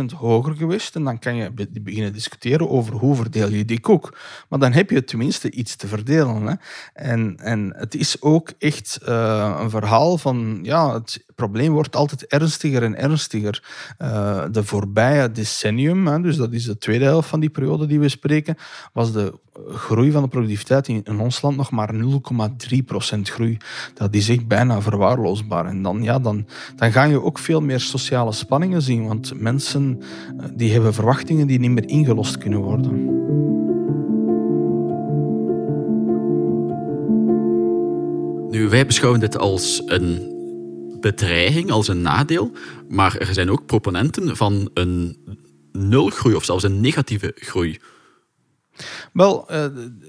20% 0.01 0.03
hoger 0.15 0.55
geweest. 0.55 0.95
En 0.95 1.03
dan 1.03 1.19
kan 1.19 1.35
je 1.35 1.51
beginnen 1.81 2.13
discussiëren 2.13 2.69
over 2.69 2.93
hoe 2.93 3.15
verdeel 3.15 3.49
je 3.49 3.65
die 3.65 3.79
koek. 3.79 4.17
Maar 4.49 4.59
dan 4.59 4.71
heb 4.71 4.89
je 4.89 5.03
tenminste 5.03 5.51
iets 5.51 5.75
te 5.75 5.87
verdelen. 5.87 6.47
Hè? 6.47 6.53
En, 6.93 7.37
en 7.37 7.73
het 7.77 7.95
is 7.95 8.21
ook 8.21 8.51
echt 8.57 8.99
uh, 9.07 9.57
een 9.59 9.69
verhaal 9.69 10.17
van... 10.17 10.59
Ja, 10.63 10.93
het 10.93 11.25
probleem 11.35 11.71
wordt 11.71 11.95
altijd 11.95 12.25
ernstiger 12.25 12.83
en 12.83 12.95
ernstiger. 12.95 13.63
Uh, 13.99 14.45
de 14.51 14.63
voorbije 14.63 15.31
decennium, 15.31 16.07
hè, 16.07 16.21
dus 16.21 16.35
dat 16.35 16.53
is 16.53 16.65
de 16.65 16.77
tweede 16.77 17.05
helft 17.05 17.29
van 17.29 17.39
die 17.39 17.49
periode 17.49 17.85
die 17.85 17.99
we 17.99 18.09
spreken, 18.09 18.57
was 18.93 19.11
de 19.11 19.33
groei 19.53 20.11
van 20.11 20.21
de 20.21 20.27
productiviteit 20.27 20.87
in, 20.87 21.19
ons 21.19 21.41
land 21.41 21.57
nog 21.57 21.71
maar 21.71 21.93
0,3% 21.93 23.19
groei. 23.21 23.57
Dat 23.93 24.13
is 24.13 24.29
echt 24.29 24.47
bijna 24.47 24.81
verwaarloosbaar. 24.81 25.65
En 25.65 25.81
dan, 25.81 26.03
ja, 26.03 26.19
dan, 26.19 26.45
dan 26.75 26.91
ga 26.91 27.03
je 27.03 27.21
ook 27.21 27.37
veel 27.37 27.61
meer 27.61 27.79
sociale 27.79 28.31
spanningen 28.31 28.81
zien, 28.81 29.07
want 29.07 29.33
mensen 29.39 29.99
eh, 30.37 30.45
die 30.53 30.71
hebben 30.71 30.93
verwachtingen 30.93 31.47
die 31.47 31.59
niet 31.59 31.71
meer 31.71 31.89
ingelost 31.89 32.37
kunnen 32.37 32.59
worden. 32.59 33.19
Nu, 38.49 38.69
wij 38.69 38.85
beschouwen 38.85 39.19
dit 39.19 39.37
als 39.37 39.81
een 39.85 40.29
bedreiging, 40.99 41.71
als 41.71 41.87
een 41.87 42.01
nadeel, 42.01 42.51
maar 42.89 43.17
er 43.17 43.33
zijn 43.33 43.51
ook 43.51 43.65
proponenten 43.65 44.37
van 44.37 44.69
een 44.73 45.17
nulgroei 45.71 46.35
of 46.35 46.43
zelfs 46.43 46.63
een 46.63 46.81
negatieve 46.81 47.31
groei. 47.35 47.79
Wel, 49.13 49.51
uh, 49.51 49.65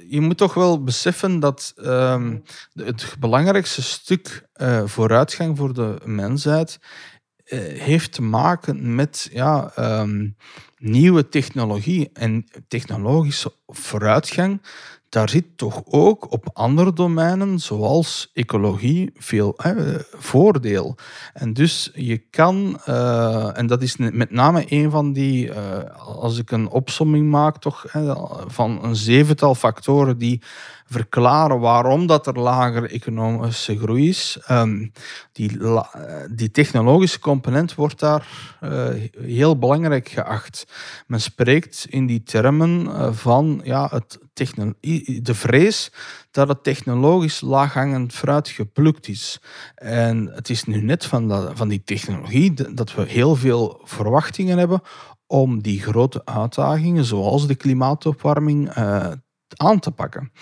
je 0.08 0.20
moet 0.20 0.36
toch 0.36 0.54
wel 0.54 0.82
beseffen 0.82 1.40
dat 1.40 1.72
uh, 1.76 2.30
het 2.74 3.16
belangrijkste 3.18 3.82
stuk 3.82 4.48
uh, 4.56 4.82
vooruitgang 4.86 5.56
voor 5.56 5.74
de 5.74 5.98
mensheid 6.04 6.78
uh, 7.46 7.60
heeft 7.80 8.12
te 8.12 8.22
maken 8.22 8.94
met 8.94 9.28
ja, 9.32 9.72
um, 10.00 10.36
nieuwe 10.78 11.28
technologie 11.28 12.10
en 12.12 12.44
technologische 12.68 13.52
vooruitgang 13.74 14.60
daar 15.12 15.28
zit 15.28 15.44
toch 15.56 15.82
ook 15.86 16.32
op 16.32 16.50
andere 16.52 16.92
domeinen, 16.92 17.58
zoals 17.58 18.30
ecologie, 18.34 19.12
veel 19.16 19.58
voordeel. 20.12 20.96
En 21.32 21.52
dus 21.52 21.90
je 21.94 22.18
kan, 22.18 22.80
uh, 22.88 23.58
en 23.58 23.66
dat 23.66 23.82
is 23.82 23.96
met 23.96 24.30
name 24.30 24.64
een 24.68 24.90
van 24.90 25.12
die, 25.12 25.48
uh, 25.48 25.56
als 26.06 26.38
ik 26.38 26.50
een 26.50 26.68
opsomming 26.68 27.30
maak, 27.30 27.58
toch 27.58 27.84
van 28.46 28.84
een 28.84 28.96
zevental 28.96 29.54
factoren 29.54 30.18
die 30.18 30.42
verklaren 30.86 31.60
waarom 31.60 32.06
dat 32.06 32.26
er 32.26 32.38
lagere 32.38 32.88
economische 32.88 33.78
groei 33.78 34.08
is. 34.08 34.38
Um, 34.50 34.92
die, 35.32 35.58
die 36.30 36.50
technologische 36.50 37.18
component 37.18 37.74
wordt 37.74 37.98
daar 37.98 38.26
heel 39.20 39.58
belangrijk 39.58 40.08
geacht. 40.08 40.66
Men 41.06 41.20
spreekt 41.20 41.86
in 41.88 42.06
die 42.06 42.22
termen 42.22 42.88
van 43.14 43.60
ja, 43.64 43.88
het 43.90 44.18
de 45.22 45.34
vrees 45.34 45.92
dat 46.30 46.48
het 46.48 46.62
technologisch 46.62 47.40
laaghangend 47.40 48.12
fruit 48.12 48.48
geplukt 48.48 49.08
is. 49.08 49.40
En 49.74 50.26
het 50.34 50.50
is 50.50 50.64
nu 50.64 50.82
net 50.82 51.04
van, 51.04 51.28
dat, 51.28 51.50
van 51.54 51.68
die 51.68 51.82
technologie 51.84 52.74
dat 52.74 52.94
we 52.94 53.02
heel 53.02 53.36
veel 53.36 53.80
verwachtingen 53.84 54.58
hebben 54.58 54.80
om 55.26 55.62
die 55.62 55.80
grote 55.80 56.24
uitdagingen, 56.24 57.04
zoals 57.04 57.46
de 57.46 57.54
klimaatopwarming, 57.54 58.78
uh, 58.78 59.12
aan 59.56 59.78
te 59.78 59.90
pakken. 59.90 60.32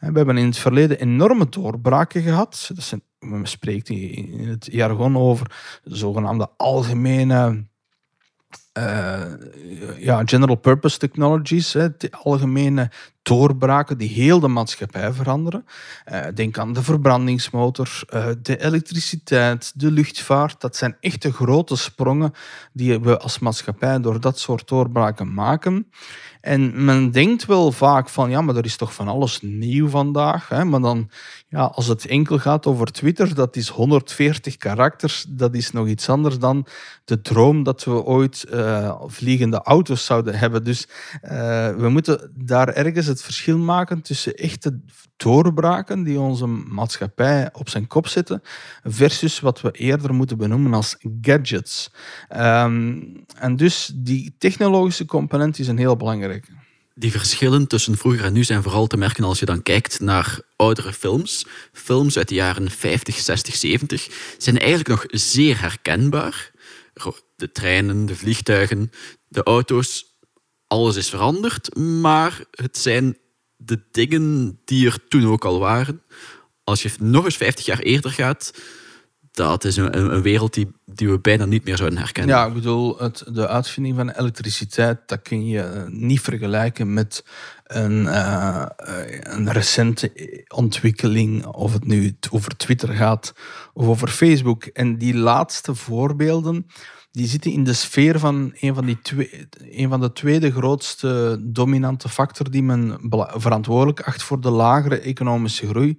We 0.00 0.12
hebben 0.12 0.36
in 0.36 0.46
het 0.46 0.58
verleden 0.58 1.00
enorme 1.00 1.48
doorbraken 1.48 2.22
gehad. 2.22 2.70
Dat 2.74 2.84
zijn, 2.84 3.02
men 3.18 3.46
spreekt 3.46 3.88
in 3.88 4.48
het 4.48 4.68
jargon 4.72 5.16
over 5.16 5.78
zogenaamde 5.82 6.50
algemene 6.56 7.66
ja, 9.98 10.22
general 10.24 10.56
purpose 10.56 10.98
technologies, 10.98 11.72
hè, 11.72 11.88
de 11.96 12.10
algemene 12.24 12.90
doorbraken 13.24 13.98
die 13.98 14.08
heel 14.08 14.40
de 14.40 14.48
maatschappij 14.48 15.12
veranderen. 15.12 15.66
Uh, 16.12 16.20
denk 16.34 16.58
aan 16.58 16.72
de 16.72 16.82
verbrandingsmotor, 16.82 18.02
uh, 18.14 18.26
de 18.42 18.64
elektriciteit, 18.64 19.72
de 19.74 19.90
luchtvaart. 19.90 20.60
Dat 20.60 20.76
zijn 20.76 20.96
echte 21.00 21.32
grote 21.32 21.76
sprongen 21.76 22.32
die 22.72 23.00
we 23.00 23.18
als 23.18 23.38
maatschappij 23.38 24.00
door 24.00 24.20
dat 24.20 24.38
soort 24.38 24.68
doorbraken 24.68 25.34
maken. 25.34 25.86
En 26.40 26.84
men 26.84 27.10
denkt 27.10 27.46
wel 27.46 27.72
vaak 27.72 28.08
van, 28.08 28.30
ja, 28.30 28.40
maar 28.40 28.56
er 28.56 28.64
is 28.64 28.76
toch 28.76 28.94
van 28.94 29.08
alles 29.08 29.38
nieuw 29.42 29.88
vandaag. 29.88 30.48
Hè? 30.48 30.64
Maar 30.64 30.80
dan, 30.80 31.10
ja, 31.48 31.64
als 31.64 31.86
het 31.86 32.06
enkel 32.06 32.38
gaat 32.38 32.66
over 32.66 32.86
Twitter, 32.86 33.34
dat 33.34 33.56
is 33.56 33.68
140 33.68 34.56
karakters. 34.56 35.24
Dat 35.28 35.54
is 35.54 35.70
nog 35.70 35.86
iets 35.86 36.08
anders 36.08 36.38
dan 36.38 36.66
de 37.04 37.20
droom 37.20 37.62
dat 37.62 37.84
we 37.84 38.04
ooit 38.04 38.46
uh, 38.52 39.00
vliegende 39.06 39.62
auto's 39.62 40.04
zouden 40.04 40.38
hebben. 40.38 40.64
Dus 40.64 40.88
we 41.76 41.88
moeten 41.90 42.32
daar 42.34 42.68
ergens 42.68 43.06
het 43.14 43.22
verschil 43.24 43.58
maken 43.58 44.02
tussen 44.02 44.34
echte 44.34 44.80
doorbraken 45.16 46.02
die 46.02 46.20
onze 46.20 46.46
maatschappij 46.46 47.48
op 47.52 47.68
zijn 47.68 47.86
kop 47.86 48.08
zetten, 48.08 48.42
versus 48.82 49.40
wat 49.40 49.60
we 49.60 49.70
eerder 49.70 50.14
moeten 50.14 50.38
benoemen 50.38 50.74
als 50.74 50.96
gadgets. 51.20 51.90
Um, 52.36 53.24
en 53.36 53.56
dus 53.56 53.92
die 53.94 54.34
technologische 54.38 55.04
component 55.04 55.58
is 55.58 55.68
een 55.68 55.78
heel 55.78 55.96
belangrijke. 55.96 56.48
Die 56.94 57.10
verschillen 57.10 57.66
tussen 57.66 57.96
vroeger 57.96 58.24
en 58.24 58.32
nu 58.32 58.44
zijn 58.44 58.62
vooral 58.62 58.86
te 58.86 58.96
merken 58.96 59.24
als 59.24 59.38
je 59.38 59.46
dan 59.46 59.62
kijkt 59.62 60.00
naar 60.00 60.40
oudere 60.56 60.92
films. 60.92 61.46
Films 61.72 62.16
uit 62.16 62.28
de 62.28 62.34
jaren 62.34 62.70
50, 62.70 63.18
60, 63.18 63.54
70 63.54 64.34
zijn 64.38 64.58
eigenlijk 64.58 64.88
nog 64.88 65.04
zeer 65.08 65.60
herkenbaar. 65.60 66.52
De 67.36 67.52
treinen, 67.52 68.06
de 68.06 68.16
vliegtuigen, 68.16 68.90
de 69.28 69.42
auto's, 69.42 70.13
alles 70.74 70.96
is 70.96 71.08
veranderd, 71.08 71.76
maar 71.76 72.44
het 72.50 72.78
zijn 72.78 73.16
de 73.56 73.80
dingen 73.90 74.58
die 74.64 74.86
er 74.86 75.08
toen 75.08 75.26
ook 75.26 75.44
al 75.44 75.58
waren. 75.58 76.02
Als 76.64 76.82
je 76.82 76.90
nog 76.98 77.24
eens 77.24 77.36
50 77.36 77.64
jaar 77.64 77.78
eerder 77.78 78.10
gaat, 78.10 78.52
dat 79.30 79.64
is 79.64 79.76
een, 79.76 79.98
een, 79.98 80.22
wereld 80.22 80.54
die, 80.54 80.72
die 80.84 81.08
we 81.08 81.18
bijna 81.18 81.44
niet 81.44 81.64
meer 81.64 81.76
zouden 81.76 81.98
herkennen. 81.98 82.36
Ja, 82.36 82.46
ik 82.46 82.54
bedoel, 82.54 82.98
het, 82.98 83.24
de 83.32 83.48
uitvinding 83.48 83.96
van 83.96 84.10
elektriciteit, 84.10 84.98
dat 85.06 85.22
kun 85.22 85.46
je 85.46 85.60
eh, 85.60 85.86
niet 85.86 86.20
vergelijken 86.20 86.92
met 86.92 87.24
een, 87.64 88.02
uh, 88.02 88.66
een 89.20 89.52
recente 89.52 90.12
ontwikkeling, 90.54 91.46
of 91.46 91.72
het 91.72 91.86
nu 91.86 92.16
over 92.30 92.56
Twitter 92.56 92.88
gaat 92.88 93.32
of 93.72 93.86
over 93.86 94.08
Facebook. 94.08 94.64
En 94.64 94.98
die 94.98 95.14
laatste 95.14 95.74
voorbeelden, 95.74 96.66
die 97.14 97.26
zitten 97.26 97.52
in 97.52 97.64
de 97.64 97.72
sfeer 97.72 98.18
van 98.18 98.52
een 98.60 98.74
van, 98.74 98.86
die 98.86 99.00
twee, 99.02 99.48
een 99.70 99.88
van 99.88 100.00
de 100.00 100.12
tweede 100.12 100.52
grootste 100.52 101.38
dominante 101.40 102.08
factor 102.08 102.50
die 102.50 102.62
men 102.62 102.98
verantwoordelijk 103.34 104.00
acht 104.00 104.22
voor 104.22 104.40
de 104.40 104.50
lagere 104.50 104.98
economische 104.98 105.66
groei. 105.66 105.98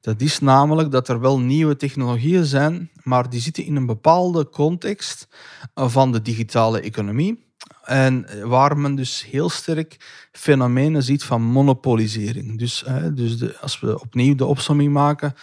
Dat 0.00 0.20
is 0.20 0.38
namelijk 0.38 0.90
dat 0.90 1.08
er 1.08 1.20
wel 1.20 1.40
nieuwe 1.40 1.76
technologieën 1.76 2.44
zijn, 2.44 2.90
maar 3.02 3.30
die 3.30 3.40
zitten 3.40 3.64
in 3.64 3.76
een 3.76 3.86
bepaalde 3.86 4.48
context 4.48 5.28
van 5.74 6.12
de 6.12 6.22
digitale 6.22 6.80
economie. 6.80 7.46
En 7.84 8.26
waar 8.48 8.78
men 8.78 8.94
dus 8.94 9.26
heel 9.30 9.48
sterk 9.48 9.96
fenomenen 10.32 11.02
ziet 11.02 11.24
van 11.24 11.42
monopolisering. 11.42 12.58
Dus, 12.58 12.82
hè, 12.86 13.14
dus 13.14 13.38
de, 13.38 13.58
als 13.60 13.80
we 13.80 14.00
opnieuw 14.00 14.34
de 14.34 14.44
opsomming 14.44 14.92
maken, 14.92 15.34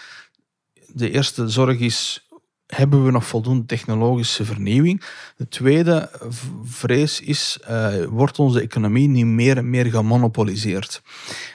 de 0.87 1.11
eerste 1.11 1.49
zorg 1.49 1.79
is 1.79 2.24
hebben 2.67 3.05
we 3.05 3.11
nog 3.11 3.25
voldoende 3.25 3.65
technologische 3.65 4.45
vernieuwing? 4.45 5.03
De 5.37 5.47
tweede 5.47 6.09
vrees 6.63 7.21
is, 7.21 7.59
uh, 7.69 8.03
wordt 8.05 8.39
onze 8.39 8.61
economie 8.61 9.07
niet 9.07 9.25
meer 9.25 9.57
en 9.57 9.69
meer 9.69 9.85
gemonopoliseerd? 9.85 11.01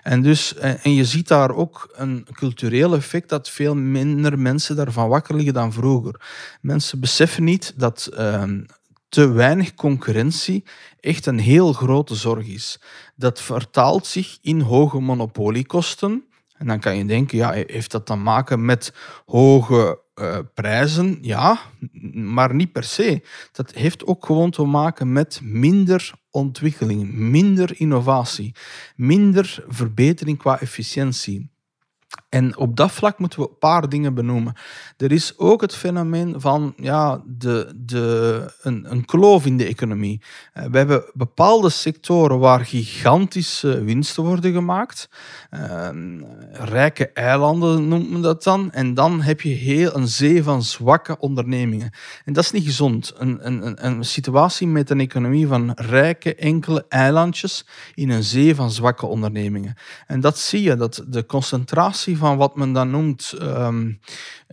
En, 0.02 0.22
dus, 0.22 0.54
eh, 0.54 0.86
en 0.86 0.94
je 0.94 1.04
ziet 1.04 1.28
daar 1.28 1.54
ook 1.54 1.90
een 1.92 2.26
cultureel 2.32 2.94
effect 2.94 3.28
dat 3.28 3.50
veel 3.50 3.74
minder 3.74 4.38
mensen 4.38 4.76
daarvan 4.76 5.08
wakker 5.08 5.34
liggen 5.34 5.54
dan 5.54 5.72
vroeger. 5.72 6.20
Mensen 6.60 7.00
beseffen 7.00 7.44
niet 7.44 7.74
dat 7.76 8.06
ehm, 8.06 8.60
te 9.08 9.28
weinig 9.28 9.74
concurrentie 9.74 10.64
echt 11.00 11.26
een 11.26 11.38
heel 11.38 11.72
grote 11.72 12.14
zorg 12.14 12.46
is. 12.46 12.80
Dat 13.16 13.40
vertaalt 13.40 14.06
zich 14.06 14.38
in 14.42 14.60
hoge 14.60 15.00
monopoliekosten. 15.00 16.24
En 16.56 16.66
dan 16.66 16.80
kan 16.80 16.96
je 16.96 17.04
denken, 17.04 17.38
ja, 17.38 17.52
heeft 17.52 17.90
dat 17.90 18.06
te 18.06 18.14
maken 18.14 18.64
met 18.64 18.94
hoge 19.26 19.98
uh, 20.20 20.38
prijzen? 20.54 21.18
Ja, 21.20 21.60
maar 22.12 22.54
niet 22.54 22.72
per 22.72 22.84
se. 22.84 23.22
Dat 23.52 23.72
heeft 23.72 24.06
ook 24.06 24.26
gewoon 24.26 24.50
te 24.50 24.64
maken 24.64 25.12
met 25.12 25.40
minder 25.42 26.12
ontwikkeling, 26.30 27.12
minder 27.12 27.80
innovatie, 27.80 28.54
minder 28.96 29.64
verbetering 29.68 30.38
qua 30.38 30.60
efficiëntie. 30.60 31.50
En 32.30 32.56
op 32.56 32.76
dat 32.76 32.90
vlak 32.92 33.18
moeten 33.18 33.40
we 33.40 33.48
een 33.48 33.58
paar 33.58 33.88
dingen 33.88 34.14
benoemen. 34.14 34.54
Er 34.96 35.12
is 35.12 35.38
ook 35.38 35.60
het 35.60 35.74
fenomeen 35.74 36.40
van 36.40 36.72
ja, 36.76 37.22
de, 37.26 37.72
de, 37.76 38.52
een, 38.62 38.90
een 38.90 39.04
kloof 39.04 39.46
in 39.46 39.56
de 39.56 39.64
economie. 39.64 40.20
Eh, 40.52 40.64
we 40.64 40.78
hebben 40.78 41.04
bepaalde 41.12 41.70
sectoren 41.70 42.38
waar 42.38 42.64
gigantische 42.64 43.84
winsten 43.84 44.24
worden 44.24 44.52
gemaakt. 44.52 45.08
Ehm, 45.50 46.22
rijke 46.52 47.08
eilanden 47.12 47.88
noemt 47.88 48.10
men 48.10 48.20
dat 48.20 48.42
dan. 48.42 48.72
En 48.72 48.94
dan 48.94 49.20
heb 49.20 49.40
je 49.40 49.54
heel 49.54 49.96
een 49.96 50.08
zee 50.08 50.42
van 50.42 50.62
zwakke 50.62 51.18
ondernemingen. 51.18 51.90
En 52.24 52.32
dat 52.32 52.44
is 52.44 52.50
niet 52.50 52.64
gezond. 52.64 53.12
Een, 53.16 53.46
een, 53.46 53.86
een 53.86 54.04
situatie 54.04 54.66
met 54.66 54.90
een 54.90 55.00
economie 55.00 55.46
van 55.46 55.72
rijke 55.74 56.34
enkele 56.34 56.84
eilandjes 56.88 57.66
in 57.94 58.10
een 58.10 58.24
zee 58.24 58.54
van 58.54 58.70
zwakke 58.70 59.06
ondernemingen. 59.06 59.74
En 60.06 60.20
dat 60.20 60.38
zie 60.38 60.62
je, 60.62 60.76
dat 60.76 61.04
de 61.08 61.26
concentratie 61.26 62.18
van 62.20 62.36
wat 62.36 62.56
men 62.56 62.72
dan 62.72 62.90
noemt 62.90 63.34
um, 63.42 64.00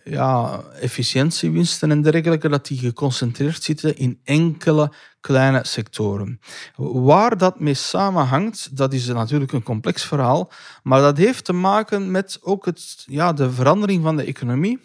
ja, 0.03 0.63
efficiëntiewinsten 0.79 1.91
en 1.91 2.01
dergelijke, 2.01 2.49
dat 2.49 2.67
die 2.67 2.77
geconcentreerd 2.77 3.63
zitten 3.63 3.97
in 3.97 4.19
enkele 4.23 4.91
kleine 5.21 5.59
sectoren. 5.63 6.39
Waar 6.75 7.37
dat 7.37 7.59
mee 7.59 7.73
samenhangt, 7.73 8.77
dat 8.77 8.93
is 8.93 9.07
natuurlijk 9.07 9.51
een 9.51 9.63
complex 9.63 10.05
verhaal, 10.05 10.51
maar 10.83 11.01
dat 11.01 11.17
heeft 11.17 11.45
te 11.45 11.53
maken 11.53 12.11
met 12.11 12.39
ook 12.41 12.65
het, 12.65 13.03
ja, 13.07 13.33
de 13.33 13.51
verandering 13.51 14.03
van 14.03 14.15
de 14.15 14.23
economie. 14.23 14.79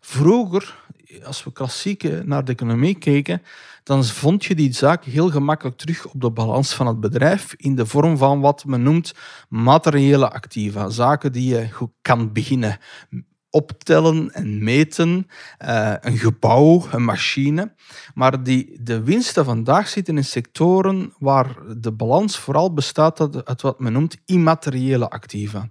Vroeger, 0.00 0.76
als 1.24 1.44
we 1.44 1.52
klassiek 1.52 2.24
naar 2.24 2.44
de 2.44 2.52
economie 2.52 2.98
keken, 2.98 3.42
dan 3.86 4.04
vond 4.04 4.44
je 4.44 4.54
die 4.54 4.72
zaak 4.72 5.04
heel 5.04 5.30
gemakkelijk 5.30 5.76
terug 5.76 6.06
op 6.06 6.20
de 6.20 6.30
balans 6.30 6.74
van 6.74 6.86
het 6.86 7.00
bedrijf 7.00 7.54
in 7.56 7.74
de 7.74 7.86
vorm 7.86 8.16
van 8.16 8.40
wat 8.40 8.64
men 8.64 8.82
noemt 8.82 9.14
materiële 9.48 10.30
activa. 10.30 10.88
Zaken 10.88 11.32
die 11.32 11.54
je 11.54 11.70
goed 11.70 11.90
kan 12.02 12.32
beginnen 12.32 12.78
optellen 13.56 14.30
en 14.32 14.64
meten, 14.64 15.26
uh, 15.64 15.94
een 16.00 16.18
gebouw, 16.18 16.86
een 16.90 17.04
machine. 17.04 17.74
Maar 18.14 18.42
die, 18.42 18.78
de 18.82 19.02
winsten 19.02 19.44
vandaag 19.44 19.88
zitten 19.88 20.16
in 20.16 20.24
sectoren 20.24 21.12
waar 21.18 21.56
de 21.76 21.92
balans 21.92 22.38
vooral 22.38 22.72
bestaat 22.72 23.44
uit 23.46 23.62
wat 23.62 23.80
men 23.80 23.92
noemt 23.92 24.16
immateriële 24.24 25.10
activa. 25.10 25.68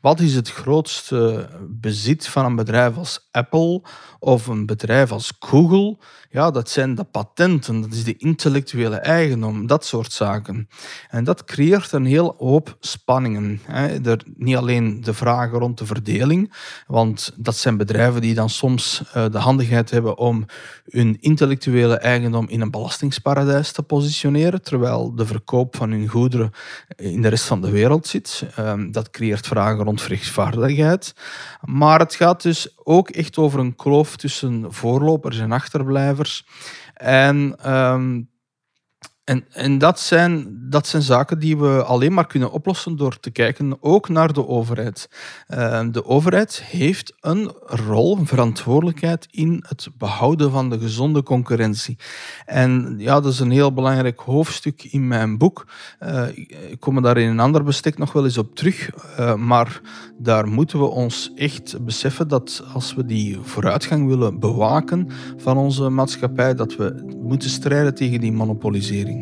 Wat 0.00 0.20
is 0.20 0.34
het 0.34 0.50
grootste 0.50 1.48
bezit 1.68 2.26
van 2.26 2.44
een 2.44 2.56
bedrijf 2.56 2.96
als 2.96 3.28
Apple 3.30 3.82
of 4.24 4.46
een 4.46 4.66
bedrijf 4.66 5.12
als 5.12 5.32
Google? 5.38 5.96
Ja, 6.30 6.50
dat 6.50 6.70
zijn 6.70 6.94
de 6.94 7.04
patenten, 7.04 7.80
dat 7.80 7.92
is 7.92 8.04
de 8.04 8.16
intellectuele 8.16 8.96
eigendom, 8.96 9.66
dat 9.66 9.84
soort 9.84 10.12
zaken. 10.12 10.68
En 11.10 11.24
dat 11.24 11.44
creëert 11.44 11.92
een 11.92 12.04
heel 12.04 12.34
hoop 12.38 12.76
spanningen. 12.80 13.60
Er, 14.04 14.24
niet 14.36 14.56
alleen 14.56 15.00
de 15.00 15.14
vragen 15.14 15.58
rond 15.58 15.78
de 15.78 15.86
verdeling, 15.86 16.54
want 16.86 17.32
dat 17.36 17.56
zijn 17.56 17.76
bedrijven 17.76 18.20
die 18.20 18.34
dan 18.34 18.50
soms 18.50 19.02
uh, 19.06 19.24
de 19.30 19.38
handigheid 19.38 19.90
hebben 19.90 20.18
om 20.18 20.46
hun 20.88 21.16
intellectuele 21.20 21.96
eigendom 21.96 22.48
in 22.48 22.60
een 22.60 22.70
belastingsparadijs 22.70 23.72
te 23.72 23.82
positioneren, 23.82 24.62
terwijl 24.62 25.14
de 25.14 25.26
verkoop 25.26 25.76
van 25.76 25.90
hun 25.90 26.08
goederen 26.08 26.50
in 26.96 27.22
de 27.22 27.28
rest 27.28 27.44
van 27.44 27.60
de 27.60 27.70
wereld 27.70 28.06
zit. 28.06 28.46
Um, 28.58 28.92
dat 28.92 29.10
creëert 29.10 29.46
vragen 29.46 29.84
rond 29.84 30.02
rechtvaardigheid. 30.02 31.14
Maar 31.60 31.98
het 31.98 32.14
gaat 32.14 32.42
dus 32.42 32.68
ook 32.84 33.08
echt 33.08 33.36
over 33.36 33.60
een 33.60 33.74
tussen 34.16 34.72
voorlopers 34.72 35.38
en 35.38 35.52
achterblijvers. 35.52 36.46
En 36.94 37.70
um, 37.72 38.28
en, 39.24 39.44
en 39.52 39.78
dat, 39.78 40.00
zijn, 40.00 40.56
dat 40.70 40.86
zijn 40.86 41.02
zaken 41.02 41.38
die 41.38 41.56
we 41.56 41.82
alleen 41.82 42.12
maar 42.12 42.26
kunnen 42.26 42.50
oplossen 42.50 42.96
door 42.96 43.20
te 43.20 43.30
kijken 43.30 43.76
ook 43.80 44.08
naar 44.08 44.32
de 44.32 44.48
overheid. 44.48 45.08
Uh, 45.48 45.80
de 45.90 46.04
overheid 46.04 46.62
heeft 46.62 47.14
een 47.20 47.52
rol, 47.66 48.18
een 48.18 48.26
verantwoordelijkheid 48.26 49.26
in 49.30 49.64
het 49.68 49.88
behouden 49.98 50.50
van 50.50 50.70
de 50.70 50.78
gezonde 50.78 51.22
concurrentie. 51.22 51.98
En 52.46 52.94
ja, 52.98 53.20
dat 53.20 53.32
is 53.32 53.38
een 53.38 53.50
heel 53.50 53.72
belangrijk 53.72 54.20
hoofdstuk 54.20 54.84
in 54.84 55.08
mijn 55.08 55.38
boek. 55.38 55.66
Uh, 56.02 56.36
ik 56.70 56.76
kom 56.80 57.02
daar 57.02 57.18
in 57.18 57.28
een 57.28 57.40
ander 57.40 57.64
bestek 57.64 57.98
nog 57.98 58.12
wel 58.12 58.24
eens 58.24 58.38
op 58.38 58.54
terug. 58.54 58.90
Uh, 59.18 59.34
maar 59.34 59.80
daar 60.18 60.48
moeten 60.48 60.78
we 60.78 60.86
ons 60.86 61.32
echt 61.34 61.84
beseffen 61.84 62.28
dat 62.28 62.64
als 62.72 62.94
we 62.94 63.04
die 63.04 63.38
vooruitgang 63.42 64.06
willen 64.06 64.40
bewaken 64.40 65.08
van 65.36 65.56
onze 65.56 65.88
maatschappij, 65.88 66.54
dat 66.54 66.76
we 66.76 67.14
moeten 67.22 67.50
strijden 67.50 67.94
tegen 67.94 68.20
die 68.20 68.32
monopolisering. 68.32 69.13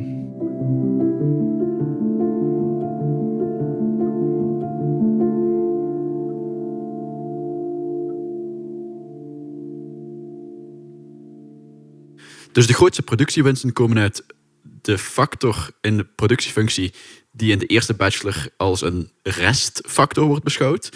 Dus 12.53 12.67
de 12.67 12.75
grootste 12.75 13.03
productiewinsten 13.03 13.73
komen 13.73 13.99
uit 13.99 14.25
de 14.63 14.99
factor 14.99 15.71
in 15.81 15.97
de 15.97 16.05
productiefunctie 16.05 16.95
die 17.31 17.53
in 17.53 17.59
de 17.59 17.67
eerste 17.67 17.95
bachelor 17.95 18.49
als 18.57 18.81
een 18.81 19.11
restfactor 19.23 20.25
wordt 20.25 20.45
beschouwd. 20.45 20.93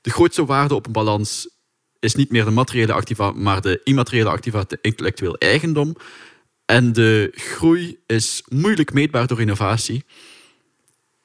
De 0.00 0.10
grootste 0.10 0.44
waarde 0.44 0.74
op 0.74 0.86
een 0.86 0.92
balans 0.92 1.48
is 1.98 2.14
niet 2.14 2.30
meer 2.30 2.44
de 2.44 2.50
materiële 2.50 2.92
activa, 2.92 3.30
maar 3.30 3.60
de 3.60 3.80
immateriële 3.84 4.28
activa, 4.28 4.64
de 4.66 4.78
intellectueel 4.82 5.36
eigendom. 5.36 5.96
En 6.64 6.92
de 6.92 7.32
groei 7.34 7.98
is 8.06 8.42
moeilijk 8.48 8.92
meetbaar 8.92 9.26
door 9.26 9.40
innovatie. 9.40 10.04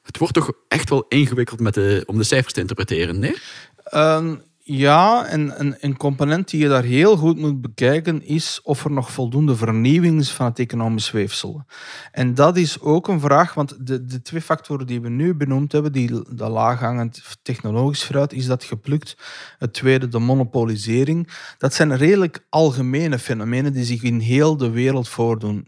Het 0.01 0.17
wordt 0.17 0.33
toch 0.33 0.51
echt 0.67 0.89
wel 0.89 1.05
ingewikkeld 1.07 1.59
met 1.59 1.73
de, 1.73 2.03
om 2.05 2.17
de 2.17 2.23
cijfers 2.23 2.53
te 2.53 2.59
interpreteren, 2.59 3.19
nee? 3.19 3.35
Ehm, 3.83 4.35
ja, 4.63 5.25
en 5.25 5.53
een, 5.79 5.97
component 5.97 6.49
die 6.49 6.61
je 6.61 6.67
daar 6.67 6.83
heel 6.83 7.17
goed 7.17 7.37
moet 7.37 7.61
bekijken 7.61 8.23
is 8.23 8.59
of 8.63 8.85
er 8.85 8.91
nog 8.91 9.11
voldoende 9.11 9.55
vernieuwing 9.55 10.19
is 10.19 10.31
van 10.31 10.45
het 10.45 10.59
economisch 10.59 11.11
weefsel. 11.11 11.63
En 12.11 12.33
dat 12.33 12.57
is 12.57 12.79
ook 12.79 13.07
een 13.07 13.19
vraag, 13.19 13.53
want 13.53 13.87
de, 13.87 14.05
de 14.05 14.21
twee 14.21 14.41
factoren 14.41 14.87
die 14.87 15.01
we 15.01 15.09
nu 15.09 15.35
benoemd 15.35 15.71
hebben, 15.71 15.91
die 15.91 16.35
de 16.35 16.49
laaghangend 16.49 17.21
technologisch 17.41 18.03
vooruit, 18.03 18.33
is 18.33 18.45
dat 18.45 18.63
geplukt. 18.63 19.17
Het 19.57 19.73
tweede, 19.73 20.07
de 20.07 20.19
monopolisering. 20.19 21.29
Dat 21.57 21.73
zijn 21.73 21.97
redelijk 21.97 22.45
algemene 22.49 23.19
fenomenen 23.19 23.73
die 23.73 23.85
zich 23.85 24.03
in 24.03 24.19
heel 24.19 24.57
de 24.57 24.69
wereld 24.69 25.09
voordoen 25.09 25.67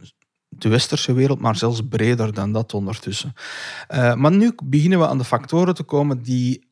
de 0.57 0.69
westerse 0.69 1.13
wereld, 1.13 1.39
maar 1.39 1.55
zelfs 1.55 1.81
breder 1.89 2.33
dan 2.33 2.51
dat 2.51 2.73
ondertussen. 2.73 3.33
Uh, 3.89 4.13
maar 4.15 4.31
nu 4.31 4.55
beginnen 4.63 4.99
we 4.99 5.07
aan 5.07 5.17
de 5.17 5.23
factoren 5.23 5.75
te 5.75 5.83
komen 5.83 6.21
die 6.21 6.71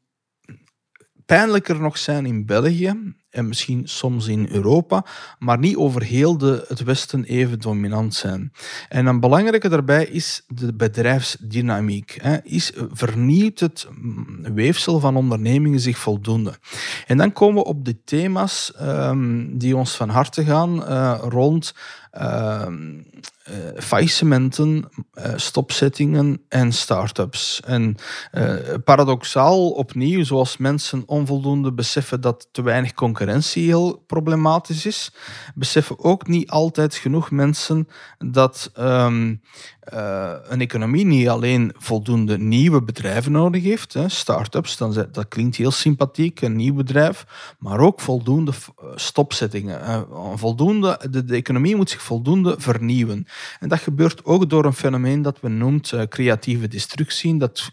pijnlijker 1.31 1.81
nog 1.81 1.97
zijn 1.97 2.25
in 2.25 2.45
België 2.45 3.13
en 3.29 3.47
misschien 3.47 3.87
soms 3.87 4.27
in 4.27 4.47
Europa, 4.51 5.05
maar 5.39 5.59
niet 5.59 5.75
over 5.75 6.03
heel 6.03 6.37
de, 6.37 6.65
het 6.67 6.83
Westen 6.83 7.23
even 7.23 7.59
dominant 7.59 8.13
zijn. 8.13 8.51
En 8.89 9.05
een 9.05 9.19
belangrijke 9.19 9.69
daarbij 9.69 10.05
is 10.05 10.43
de 10.47 10.73
bedrijfsdynamiek. 10.73 12.21
Is, 12.43 12.71
vernieuwt 12.91 13.59
het 13.59 13.87
weefsel 14.41 14.99
van 14.99 15.15
ondernemingen 15.15 15.79
zich 15.79 15.97
voldoende? 15.97 16.53
En 17.07 17.17
dan 17.17 17.31
komen 17.31 17.63
we 17.63 17.69
op 17.69 17.85
de 17.85 18.03
thema's 18.03 18.73
um, 18.81 19.57
die 19.57 19.75
ons 19.75 19.95
van 19.95 20.09
harte 20.09 20.43
gaan 20.43 20.75
uh, 20.79 21.19
rond 21.21 21.73
faillissementen, 23.77 24.89
uh, 25.13 25.33
stopzettingen 25.35 26.41
en 26.49 26.73
start-ups. 26.73 27.61
En 27.65 27.95
uh, 28.33 28.55
paradoxaal 28.83 29.69
opnieuw, 29.69 30.23
zoals 30.23 30.57
mensen 30.57 31.03
onvoldoende 31.05 31.73
beseffen 31.73 32.21
dat 32.21 32.47
te 32.51 32.61
weinig 32.61 32.93
concurrentie 32.93 33.19
concurrentie 33.21 33.65
heel 33.65 34.03
problematisch 34.07 34.85
is, 34.85 35.11
beseffen 35.55 35.99
ook 35.99 36.27
niet 36.27 36.49
altijd 36.49 36.95
genoeg 36.95 37.31
mensen 37.31 37.87
dat 38.17 38.69
ehm, 38.73 39.35
uh, 39.93 40.33
een 40.47 40.61
economie 40.61 41.05
niet 41.05 41.29
alleen 41.29 41.73
voldoende 41.77 42.37
nieuwe 42.37 42.83
bedrijven 42.83 43.31
nodig 43.31 43.63
heeft, 43.63 43.95
start-ups, 44.07 44.77
dan, 44.77 45.07
dat 45.11 45.27
klinkt 45.27 45.55
heel 45.55 45.71
sympathiek, 45.71 46.41
een 46.41 46.55
nieuw 46.55 46.73
bedrijf, 46.73 47.25
maar 47.59 47.79
ook 47.79 47.99
voldoende 47.99 48.51
eh, 48.51 48.85
stopzettingen. 48.95 50.07
voldoende, 50.35 50.99
de, 51.09 51.35
economie 51.35 51.75
moet 51.75 51.89
zich 51.89 52.01
voldoende 52.01 52.55
vernieuwen. 52.57 53.27
En 53.59 53.69
dat 53.69 53.79
gebeurt 53.79 54.25
ook 54.25 54.49
door 54.49 54.65
een 54.65 54.73
fenomeen 54.73 55.21
dat 55.21 55.39
we 55.39 55.49
noemt 55.49 55.91
uh, 55.91 56.01
creatieve 56.01 56.67
destructie. 56.67 57.37
Dat 57.37 57.71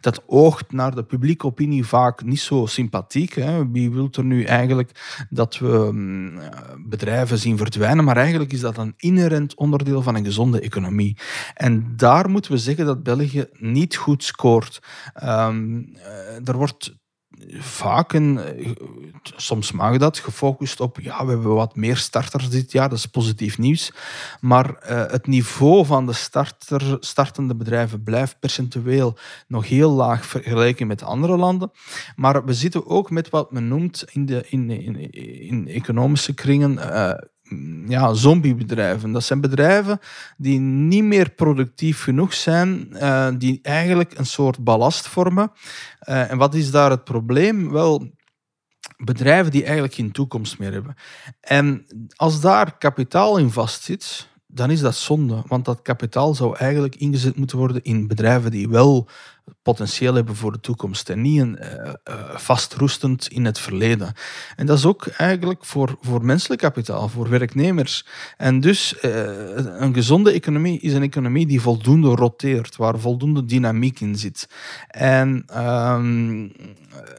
dat 0.00 0.22
oogt 0.26 0.72
naar 0.72 0.94
de 0.94 1.04
publieke 1.04 1.46
opinie 1.46 1.86
vaak 1.86 2.24
niet 2.24 2.40
zo 2.40 2.66
sympathiek. 2.66 3.34
Hè. 3.34 3.70
Wie 3.70 3.90
wil 3.90 4.08
er 4.12 4.24
nu 4.24 4.44
eigenlijk 4.44 5.26
dat 5.30 5.58
we 5.58 5.88
mm, 5.92 6.40
bedrijven 6.86 7.38
zien 7.38 7.56
verdwijnen? 7.56 8.04
Maar 8.04 8.16
eigenlijk 8.16 8.52
is 8.52 8.60
dat 8.60 8.78
een 8.78 8.94
inherent 8.96 9.54
onderdeel 9.54 10.02
van 10.02 10.14
een 10.14 10.24
gezonde 10.24 10.60
economie. 10.60 11.16
En 11.54 11.96
daar 11.96 12.30
moeten 12.30 12.52
we 12.52 12.58
zeggen 12.58 12.86
dat 12.86 13.02
België 13.02 13.46
niet 13.52 13.96
goed 13.96 14.24
scoort. 14.24 14.82
Um, 15.24 15.96
er 16.44 16.56
wordt 16.56 17.03
vaak, 17.58 18.12
en 18.12 18.56
eh, 18.58 18.70
soms 19.22 19.72
mag 19.72 19.96
dat, 19.96 20.18
gefocust 20.18 20.80
op, 20.80 21.00
ja, 21.00 21.24
we 21.24 21.30
hebben 21.30 21.54
wat 21.54 21.76
meer 21.76 21.96
starters 21.96 22.48
dit 22.48 22.72
jaar, 22.72 22.88
dat 22.88 22.98
is 22.98 23.06
positief 23.06 23.58
nieuws. 23.58 23.92
Maar 24.40 24.68
uh, 24.68 25.06
het 25.06 25.26
niveau 25.26 25.86
van 25.86 26.06
de 26.06 26.12
starter, 26.12 26.96
startende 27.00 27.54
bedrijven 27.54 28.02
blijft 28.02 28.40
percentueel 28.40 29.16
nog 29.46 29.68
heel 29.68 29.90
laag 29.90 30.26
vergeleken 30.26 30.86
met 30.86 31.02
andere 31.02 31.36
landen. 31.36 31.70
Maar 32.16 32.44
we 32.44 32.54
zitten 32.54 32.86
ook 32.86 33.10
met 33.10 33.30
wat 33.30 33.52
men 33.52 33.68
noemt 33.68 34.04
in, 34.12 34.26
de, 34.26 34.44
in, 34.48 34.70
in, 34.70 35.10
in 35.40 35.68
economische 35.68 36.34
kringen 36.34 36.72
uh, 36.72 37.12
ja, 37.86 38.12
zombiebedrijven. 38.12 39.12
Dat 39.12 39.24
zijn 39.24 39.40
bedrijven 39.40 39.98
die 40.36 40.58
niet 40.60 41.04
meer 41.04 41.30
productief 41.30 42.02
genoeg 42.02 42.34
zijn, 42.34 42.88
uh, 42.92 43.28
die 43.38 43.58
eigenlijk 43.62 44.18
een 44.18 44.26
soort 44.26 44.64
ballast 44.64 45.08
vormen. 45.08 45.52
Uh, 46.08 46.30
en 46.30 46.38
wat 46.38 46.54
is 46.54 46.70
daar 46.70 46.90
het 46.90 47.04
probleem? 47.04 47.70
Wel, 47.70 48.10
bedrijven 48.96 49.52
die 49.52 49.62
eigenlijk 49.62 49.94
geen 49.94 50.12
toekomst 50.12 50.58
meer 50.58 50.72
hebben. 50.72 50.94
En 51.40 51.86
als 52.16 52.40
daar 52.40 52.78
kapitaal 52.78 53.36
in 53.36 53.50
vastzit, 53.50 54.28
dan 54.54 54.70
is 54.70 54.80
dat 54.80 54.94
zonde. 54.94 55.42
Want 55.46 55.64
dat 55.64 55.82
kapitaal 55.82 56.34
zou 56.34 56.56
eigenlijk 56.56 56.96
ingezet 56.96 57.36
moeten 57.36 57.58
worden 57.58 57.82
in 57.82 58.06
bedrijven 58.06 58.50
die 58.50 58.68
wel 58.68 59.08
potentieel 59.62 60.14
hebben 60.14 60.36
voor 60.36 60.52
de 60.52 60.60
toekomst 60.60 61.08
en 61.08 61.20
niet 61.20 61.40
een, 61.40 61.58
uh, 61.60 62.34
vastroestend 62.34 63.26
in 63.28 63.44
het 63.44 63.58
verleden. 63.58 64.12
En 64.56 64.66
dat 64.66 64.78
is 64.78 64.86
ook 64.86 65.06
eigenlijk 65.06 65.64
voor, 65.64 65.96
voor 66.00 66.24
menselijk 66.24 66.60
kapitaal, 66.60 67.08
voor 67.08 67.28
werknemers. 67.28 68.06
En 68.36 68.60
dus 68.60 68.94
uh, 69.02 69.10
een 69.54 69.94
gezonde 69.94 70.32
economie 70.32 70.80
is 70.80 70.92
een 70.92 71.02
economie 71.02 71.46
die 71.46 71.60
voldoende 71.60 72.08
roteert, 72.08 72.76
waar 72.76 72.98
voldoende 72.98 73.44
dynamiek 73.44 74.00
in 74.00 74.16
zit. 74.16 74.48
En 74.88 75.44
um, 75.56 76.52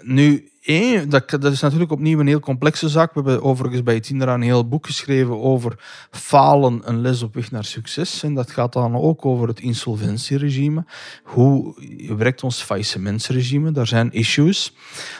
nu 0.02 0.50
Eén, 0.65 1.10
dat, 1.10 1.30
dat, 1.30 1.51
is 1.51 1.62
natuurlijk 1.62 1.91
opnieuw 1.91 2.19
een 2.19 2.28
heel 2.28 2.39
complexe 2.39 2.89
zaak. 2.89 3.13
We 3.13 3.21
hebben 3.21 3.43
overigens 3.43 3.84
bij 3.84 3.99
Tindera 3.99 4.34
een 4.34 4.41
heel 4.41 4.67
boek 4.67 4.86
geschreven 4.86 5.41
over 5.41 5.75
falen, 6.12 6.82
een 6.84 7.01
les 7.01 7.21
op 7.21 7.34
weg 7.34 7.51
naar 7.51 7.65
succes. 7.65 8.23
En 8.23 8.34
dat 8.34 8.51
gaat 8.51 8.73
dan 8.73 8.95
ook 8.95 9.25
over 9.25 9.47
het 9.47 9.60
insolventieregime. 9.60 10.86
Hoe 11.23 11.75
werkt 12.17 12.43
ons 12.43 12.62
faillissementsregime? 12.62 13.71
Daar 13.71 13.88
zijn 13.88 14.12
issues. 14.12 14.73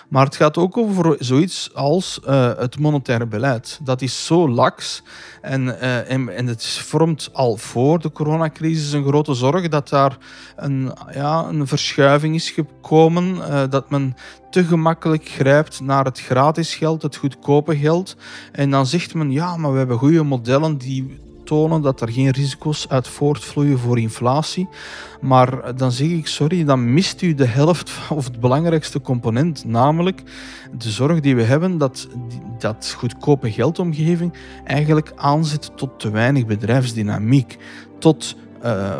Maar 0.10 0.26
het 0.26 0.36
gaat 0.36 0.58
ook 0.58 0.78
over 0.78 1.16
zoiets 1.20 1.74
als 1.74 2.20
uh, 2.28 2.58
het 2.58 2.80
monetaire 2.80 3.26
beleid. 3.26 3.80
Dat 3.84 4.02
is 4.02 4.26
zo 4.26 4.50
lax 4.50 5.04
en, 5.42 5.66
uh, 5.66 6.12
en, 6.12 6.36
en, 6.36 6.48
het 6.48 6.66
vormt 6.66 7.30
al 7.34 7.58
voor 7.58 8.00
de 8.00 8.12
coronacrisis 8.12 8.92
een 8.92 9.06
grote 9.06 9.34
zorg 9.34 9.68
dat 9.68 9.90
daar 9.90 10.18
een, 10.56 10.94
ja, 11.14 11.46
een 11.48 11.68
verschuiving 11.68 12.36
is 12.36 12.52
gekomen. 12.52 13.36
Uh, 13.36 13.64
dat 13.70 13.90
men 13.90 14.16
te 14.56 14.64
gemakkelijk 14.64 15.28
grijpt 15.28 15.82
naar 15.82 16.06
het 16.06 16.20
gratis 16.20 16.76
geld, 16.76 17.02
het 17.02 17.16
goedkope 17.16 17.78
geld. 17.78 18.16
En 18.52 18.72
dan 18.72 18.86
zegt 18.86 19.14
men, 19.14 19.32
ja, 19.32 19.58
maar 19.58 19.72
we 19.72 19.78
hebben 19.78 19.98
goede 19.98 20.24
modellen 20.24 20.78
die 20.78 21.20
tonen 21.44 21.82
dat 21.82 22.02
er 22.02 22.12
geen 22.12 22.30
risico's 22.30 22.88
uit 22.90 23.08
voortvloeien 23.08 23.80
voor 23.80 24.00
inflatie. 24.00 24.68
Maar 25.22 25.76
dan 25.76 25.92
zeg 25.92 26.08
ik, 26.08 26.28
sorry, 26.28 26.64
dan 26.64 26.94
mist 26.94 27.22
u 27.22 27.34
de 27.34 27.46
helft 27.46 27.92
of 28.10 28.26
het 28.26 28.40
belangrijkste 28.40 29.02
component, 29.02 29.66
namelijk 29.66 30.24
de 30.78 30.90
zorg 30.90 31.20
die 31.20 31.36
we 31.36 31.44
hebben 31.44 31.78
dat 31.78 32.08
dat 32.60 32.96
goedkope 32.98 33.52
geldomgeving 33.52 34.34
eigenlijk 34.64 35.12
aanzet 35.16 35.72
tot 35.76 36.00
te 36.00 36.10
weinig 36.10 36.46
bedrijfsdynamiek, 36.46 37.58
tot 38.00 38.36
uh, 38.64 39.00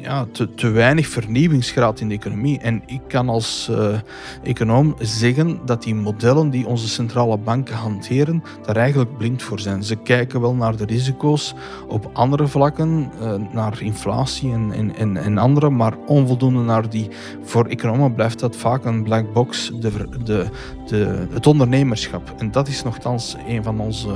ja, 0.00 0.26
te, 0.32 0.54
te 0.54 0.70
weinig 0.70 1.06
vernieuwingsgraad 1.06 2.00
in 2.00 2.08
de 2.08 2.14
economie. 2.14 2.58
En 2.58 2.82
ik 2.86 3.00
kan 3.08 3.28
als 3.28 3.68
uh, 3.70 3.98
econoom 4.42 4.94
zeggen 4.98 5.58
dat 5.64 5.82
die 5.82 5.94
modellen 5.94 6.50
die 6.50 6.66
onze 6.66 6.88
centrale 6.88 7.38
banken 7.38 7.74
hanteren, 7.74 8.42
daar 8.66 8.76
eigenlijk 8.76 9.16
blind 9.16 9.42
voor 9.42 9.60
zijn. 9.60 9.82
Ze 9.82 9.96
kijken 9.96 10.40
wel 10.40 10.54
naar 10.54 10.76
de 10.76 10.84
risico's 10.84 11.54
op 11.88 12.10
andere 12.12 12.46
vlakken, 12.46 13.10
uh, 13.20 13.34
naar 13.52 13.82
inflatie 13.82 14.52
en, 14.52 14.72
en, 14.72 14.96
en, 14.96 15.16
en, 15.16 15.38
andere, 15.38 15.70
maar 15.70 15.96
onvoldoende 16.06 16.60
naar 16.60 16.90
die. 16.90 17.08
Voor 17.42 17.66
economen 17.66 18.14
blijft 18.14 18.38
dat 18.38 18.56
vaak 18.56 18.84
een 18.84 19.02
black 19.02 19.32
box, 19.32 19.70
de, 19.80 20.08
de, 20.24 20.46
de, 20.86 21.26
het 21.30 21.46
ondernemerschap. 21.46 22.34
En 22.38 22.50
dat 22.50 22.68
is 22.68 22.82
nogthans 22.82 23.36
een 23.48 23.62
van 23.62 23.80
onze 23.80 24.14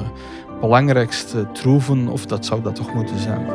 belangrijkste 0.61 1.47
troeven, 1.53 2.09
of 2.09 2.27
dat 2.27 2.47
zou 2.47 2.63
dat 2.63 2.75
toch 2.75 2.95
moeten 2.95 3.19
zijn. 3.19 3.47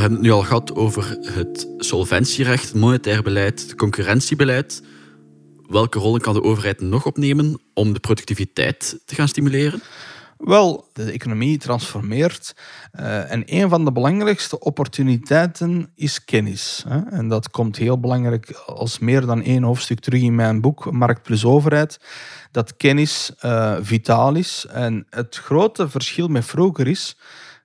We 0.00 0.06
hebben 0.06 0.24
het 0.24 0.30
nu 0.34 0.36
al 0.36 0.46
gehad 0.46 0.74
over 0.74 1.16
het 1.20 1.68
solventierecht, 1.78 2.68
het 2.68 2.74
monetair 2.74 3.22
beleid, 3.22 3.60
het 3.60 3.74
concurrentiebeleid. 3.74 4.82
Welke 5.66 5.98
rollen 5.98 6.20
kan 6.20 6.34
de 6.34 6.42
overheid 6.42 6.80
nog 6.80 7.06
opnemen 7.06 7.60
om 7.74 7.92
de 7.92 8.00
productiviteit 8.00 9.00
te 9.04 9.14
gaan 9.14 9.28
stimuleren? 9.28 9.82
Wel, 10.36 10.88
de 10.92 11.10
economie 11.10 11.58
transformeert 11.58 12.54
uh, 13.00 13.32
en 13.32 13.42
een 13.46 13.68
van 13.68 13.84
de 13.84 13.92
belangrijkste 13.92 14.58
opportuniteiten 14.58 15.92
is 15.94 16.24
kennis. 16.24 16.84
Hè? 16.88 17.00
En 17.00 17.28
dat 17.28 17.50
komt 17.50 17.76
heel 17.76 18.00
belangrijk 18.00 18.50
als 18.66 18.98
meer 18.98 19.26
dan 19.26 19.42
één 19.42 19.62
hoofdstuk 19.62 20.00
terug 20.00 20.22
in 20.22 20.34
mijn 20.34 20.60
boek 20.60 20.92
Markt 20.92 21.22
plus 21.22 21.44
Overheid. 21.44 22.00
Dat 22.50 22.76
kennis 22.76 23.32
uh, 23.44 23.76
vitaal 23.80 24.34
is. 24.34 24.66
En 24.70 25.06
het 25.10 25.36
grote 25.36 25.88
verschil 25.88 26.28
met 26.28 26.44
vroeger 26.44 26.88
is 26.88 27.16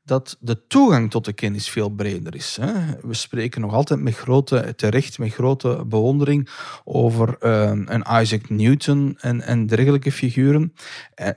dat 0.05 0.37
de 0.39 0.67
toegang 0.67 1.11
tot 1.11 1.25
de 1.25 1.33
kennis 1.33 1.69
veel 1.69 1.89
breder 1.89 2.35
is. 2.35 2.59
We 3.01 3.13
spreken 3.13 3.61
nog 3.61 3.73
altijd 3.73 3.99
met 3.99 4.15
grote, 4.15 4.73
terecht 4.75 5.19
met 5.19 5.33
grote 5.33 5.83
bewondering 5.85 6.49
over 6.83 7.37
ehm, 7.39 7.83
een 7.87 8.21
Isaac 8.21 8.49
Newton 8.49 9.17
en, 9.19 9.41
en 9.41 9.67
dergelijke 9.67 10.11
figuren. 10.11 10.73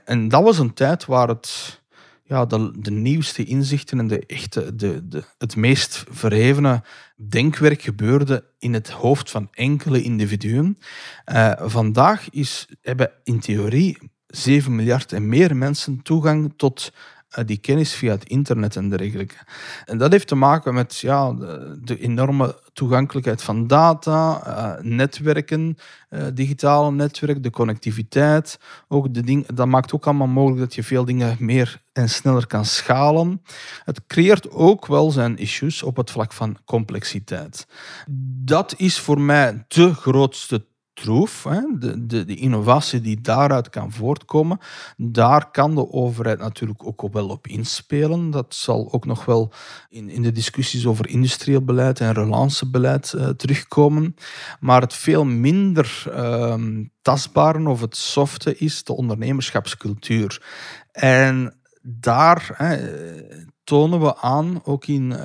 En, 0.05 0.27
dat 0.27 0.43
was 0.43 0.59
een 0.59 0.73
tijd 0.73 1.05
waar 1.05 1.27
het, 1.27 1.81
ja, 2.23 2.45
de, 2.45 2.73
de 2.79 2.91
nieuwste 2.91 3.43
inzichten 3.43 3.99
en 3.99 4.07
de 4.07 4.25
echte, 4.25 4.75
de, 4.75 5.07
de, 5.07 5.23
het 5.37 5.55
meest 5.55 6.03
verhevene 6.09 6.83
denkwerk 7.15 7.81
gebeurde 7.81 8.43
in 8.59 8.73
het 8.73 8.89
hoofd 8.89 9.31
van 9.31 9.47
enkele 9.51 10.01
individuen. 10.01 10.77
Uh, 11.25 11.51
vandaag 11.57 12.29
is, 12.29 12.67
hebben 12.81 13.11
in 13.23 13.39
theorie 13.39 13.97
7 14.27 14.75
miljard 14.75 15.13
en 15.13 15.27
meer 15.27 15.55
mensen 15.55 16.01
toegang 16.01 16.53
tot 16.55 16.91
eh, 16.91 17.18
die 17.45 17.57
kennis 17.57 17.93
via 17.93 18.11
het 18.11 18.29
internet 18.29 18.75
en 18.75 18.89
dergelijke. 18.89 19.35
En 19.85 19.97
dat 19.97 20.11
heeft 20.11 20.27
te 20.27 20.35
maken 20.35 20.73
met 20.73 20.97
ja, 20.97 21.33
de, 21.81 21.99
enorme 21.99 22.59
toegankelijkheid 22.73 23.41
van 23.41 23.67
data, 23.67 24.41
uh, 24.47 24.83
netwerken, 24.83 25.77
uh, 26.09 26.23
digitale 26.33 26.91
netwerk, 26.91 27.43
de 27.43 27.49
connectiviteit. 27.49 28.59
Ook 28.87 29.13
de 29.13 29.21
ding, 29.21 29.45
dat 29.45 29.67
maakt 29.67 29.93
ook 29.93 30.05
allemaal 30.05 30.27
mogelijk 30.27 30.59
dat 30.61 30.75
je 30.75 30.83
veel 30.83 31.05
dingen 31.05 31.37
meer 31.39 31.81
en 31.93 32.09
sneller 32.09 32.47
kan 32.47 32.65
schalen. 32.65 33.41
Het 33.83 34.01
creëert 34.07 34.51
ook 34.51 34.85
wel 34.85 35.11
zijn 35.11 35.37
issues 35.37 35.83
op 35.83 35.97
het 35.97 36.11
vlak 36.11 36.33
van 36.33 36.57
complexiteit. 36.65 37.67
Dat 38.43 38.73
is 38.77 38.99
voor 38.99 39.21
mij 39.21 39.65
de 39.67 39.93
grootste 39.93 40.65
troef, 41.01 41.47
de, 41.79 42.05
de, 42.05 42.25
de, 42.25 42.35
innovatie 42.35 43.01
die 43.01 43.21
daaruit 43.21 43.69
kan 43.69 43.91
voortkomen, 43.91 44.59
daar 44.97 45.51
kan 45.51 45.75
de 45.75 45.91
overheid 45.91 46.39
natuurlijk 46.39 46.85
ook 46.85 47.13
wel 47.13 47.27
op 47.27 47.47
inspelen. 47.47 48.29
Dat 48.29 48.55
zal 48.55 48.91
ook 48.91 49.05
nog 49.05 49.25
wel 49.25 49.51
in, 49.89 50.09
in 50.09 50.21
de 50.21 50.31
discussies 50.31 50.85
over 50.85 51.07
industrieel 51.09 51.63
beleid 51.63 51.99
en 51.99 52.13
relancebeleid 52.13 53.13
uh, 53.15 53.29
terugkomen. 53.29 54.15
Maar 54.59 54.81
het 54.81 54.93
veel 54.93 55.25
minder 55.25 56.03
uh, 56.07 56.55
tastbare 57.01 57.69
of 57.69 57.81
het 57.81 57.97
softe 57.97 58.57
is 58.57 58.83
de 58.83 58.95
ondernemerschapscultuur. 58.95 60.41
En 60.91 61.53
daar 61.81 62.55
tonen 63.69 63.99
we 63.99 64.17
aan, 64.17 64.61
ook 64.63 64.85
in 64.85 65.11
uh, 65.11 65.17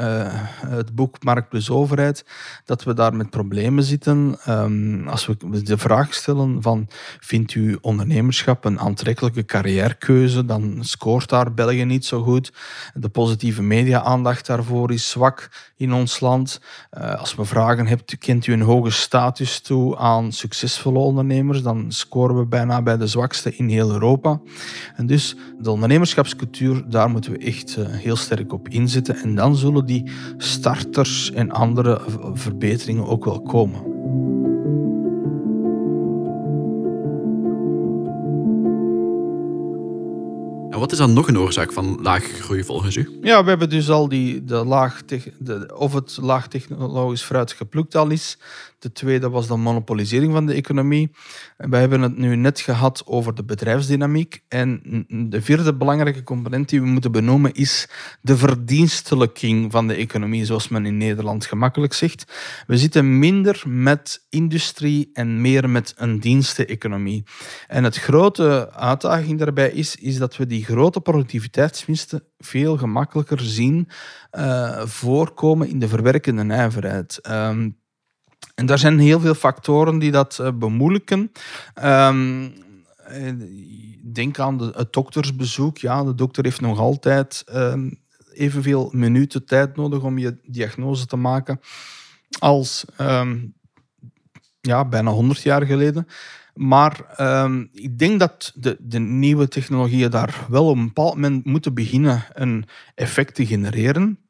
het 0.66 0.94
boek 0.94 1.22
Markt 1.22 1.48
plus 1.48 1.70
Overheid, 1.70 2.24
dat 2.64 2.84
we 2.84 2.94
daar 2.94 3.14
met 3.16 3.30
problemen 3.30 3.84
zitten. 3.84 4.36
Um, 4.48 5.08
als 5.08 5.26
we 5.26 5.62
de 5.62 5.78
vraag 5.78 6.14
stellen 6.14 6.62
van, 6.62 6.88
vindt 7.20 7.54
u 7.54 7.78
ondernemerschap 7.80 8.64
een 8.64 8.80
aantrekkelijke 8.80 9.44
carrièrekeuze, 9.44 10.44
dan 10.44 10.76
scoort 10.80 11.28
daar 11.28 11.54
België 11.54 11.84
niet 11.84 12.04
zo 12.04 12.22
goed. 12.22 12.52
De 12.94 13.08
positieve 13.08 13.62
media-aandacht 13.62 14.46
daarvoor 14.46 14.92
is 14.92 15.10
zwak 15.10 15.50
in 15.76 15.92
ons 15.92 16.20
land. 16.20 16.60
Uh, 16.98 17.14
als 17.14 17.34
we 17.34 17.44
vragen, 17.44 17.86
hebt, 17.86 18.18
kent 18.18 18.46
u 18.46 18.52
een 18.52 18.60
hoge 18.60 18.90
status 18.90 19.60
toe 19.60 19.96
aan 19.96 20.32
succesvolle 20.32 20.98
ondernemers, 20.98 21.62
dan 21.62 21.92
scoren 21.92 22.38
we 22.38 22.46
bijna 22.46 22.82
bij 22.82 22.96
de 22.96 23.06
zwakste 23.06 23.56
in 23.56 23.68
heel 23.68 23.90
Europa. 23.90 24.40
En 24.96 25.06
dus 25.06 25.36
de 25.60 25.70
ondernemerschapscultuur, 25.70 26.84
daar 26.88 27.10
moeten 27.10 27.32
we 27.32 27.38
echt 27.38 27.76
uh, 27.76 27.86
heel 27.88 28.16
sterk 28.16 28.32
op 28.52 28.68
inzetten. 28.68 29.16
En 29.16 29.34
dan 29.34 29.56
zullen 29.56 29.86
die 29.86 30.10
starters 30.36 31.32
en 31.32 31.50
andere 31.50 32.00
verbeteringen 32.32 33.06
ook 33.06 33.24
wel 33.24 33.42
komen. 33.42 33.92
En 40.74 40.80
wat 40.80 40.92
is 40.92 40.98
dan 40.98 41.12
nog 41.12 41.28
een 41.28 41.38
oorzaak 41.38 41.72
van 41.72 41.98
lage 42.02 42.34
groei 42.34 42.64
volgens 42.64 42.96
u? 42.96 43.18
Ja, 43.22 43.42
we 43.42 43.48
hebben 43.48 43.68
dus 43.68 43.90
al 43.90 44.08
die, 44.08 44.44
de 44.44 44.64
laag, 44.64 45.04
de, 45.04 45.74
of 45.76 45.92
het 45.92 46.18
laag 46.20 46.48
technologisch 46.48 47.22
fruit 47.22 47.52
geplukt 47.52 47.94
al 47.94 48.10
is, 48.10 48.38
de 48.84 48.92
tweede 48.92 49.30
was 49.30 49.46
de 49.46 49.56
monopolisering 49.56 50.32
van 50.32 50.46
de 50.46 50.54
economie. 50.54 51.10
We 51.56 51.76
hebben 51.76 52.00
het 52.00 52.18
nu 52.18 52.36
net 52.36 52.60
gehad 52.60 53.02
over 53.06 53.34
de 53.34 53.44
bedrijfsdynamiek. 53.44 54.44
En 54.48 54.80
de 55.30 55.42
vierde 55.42 55.74
belangrijke 55.74 56.22
component 56.22 56.68
die 56.68 56.80
we 56.80 56.86
moeten 56.86 57.12
benoemen 57.12 57.52
is 57.52 57.88
de 58.20 58.36
verdienstelijking 58.36 59.72
van 59.72 59.88
de 59.88 59.94
economie, 59.94 60.44
zoals 60.44 60.68
men 60.68 60.86
in 60.86 60.96
Nederland 60.96 61.46
gemakkelijk 61.46 61.92
zegt. 61.92 62.32
We 62.66 62.76
zitten 62.76 63.18
minder 63.18 63.62
met 63.66 64.26
industrie 64.30 65.10
en 65.12 65.40
meer 65.40 65.70
met 65.70 65.94
een 65.96 66.20
diensteneconomie. 66.20 67.24
En 67.66 67.84
het 67.84 67.96
grote 67.96 68.72
uitdaging 68.72 69.38
daarbij 69.38 69.70
is, 69.70 69.96
is 69.96 70.18
dat 70.18 70.36
we 70.36 70.46
die 70.46 70.64
grote 70.64 71.00
productiviteitswinsten 71.00 72.22
veel 72.38 72.76
gemakkelijker 72.76 73.40
zien 73.40 73.88
uh, 74.32 74.80
voorkomen 74.86 75.68
in 75.68 75.78
de 75.78 75.88
verwerkende 75.88 76.44
nijverheid. 76.44 77.18
Um, 77.30 77.82
en 78.54 78.66
daar 78.66 78.78
zijn 78.78 78.98
heel 78.98 79.20
veel 79.20 79.34
factoren 79.34 79.98
die 79.98 80.10
dat 80.10 80.38
uh, 80.40 80.48
bemoeilijken. 80.54 81.32
Um, 81.84 82.52
denk 84.12 84.38
aan 84.38 84.58
de, 84.58 84.72
het 84.74 84.92
doktersbezoek. 84.92 85.78
Ja, 85.78 86.04
de 86.04 86.14
dokter 86.14 86.44
heeft 86.44 86.60
nog 86.60 86.78
altijd 86.78 87.44
uh, 87.54 87.74
evenveel 88.32 88.90
minuten 88.92 89.44
tijd 89.46 89.76
nodig 89.76 90.02
om 90.02 90.18
je 90.18 90.36
diagnose 90.44 91.06
te 91.06 91.16
maken 91.16 91.60
als 92.38 92.84
um, 93.00 93.54
ja, 94.60 94.84
bijna 94.84 95.10
100 95.10 95.42
jaar 95.42 95.66
geleden. 95.66 96.06
Maar 96.54 97.04
ik 97.72 97.98
denk 97.98 98.18
dat 98.18 98.52
de, 98.54 98.76
de, 98.80 98.98
nieuwe 98.98 99.48
technologieën 99.48 100.10
daar 100.10 100.46
wel 100.48 100.68
op 100.68 100.76
een 100.76 100.86
bepaald 100.86 101.14
moment 101.14 101.44
moeten 101.44 101.74
beginnen 101.74 102.24
een 102.32 102.64
effect 102.94 103.34
te 103.34 103.46
genereren 103.46 104.23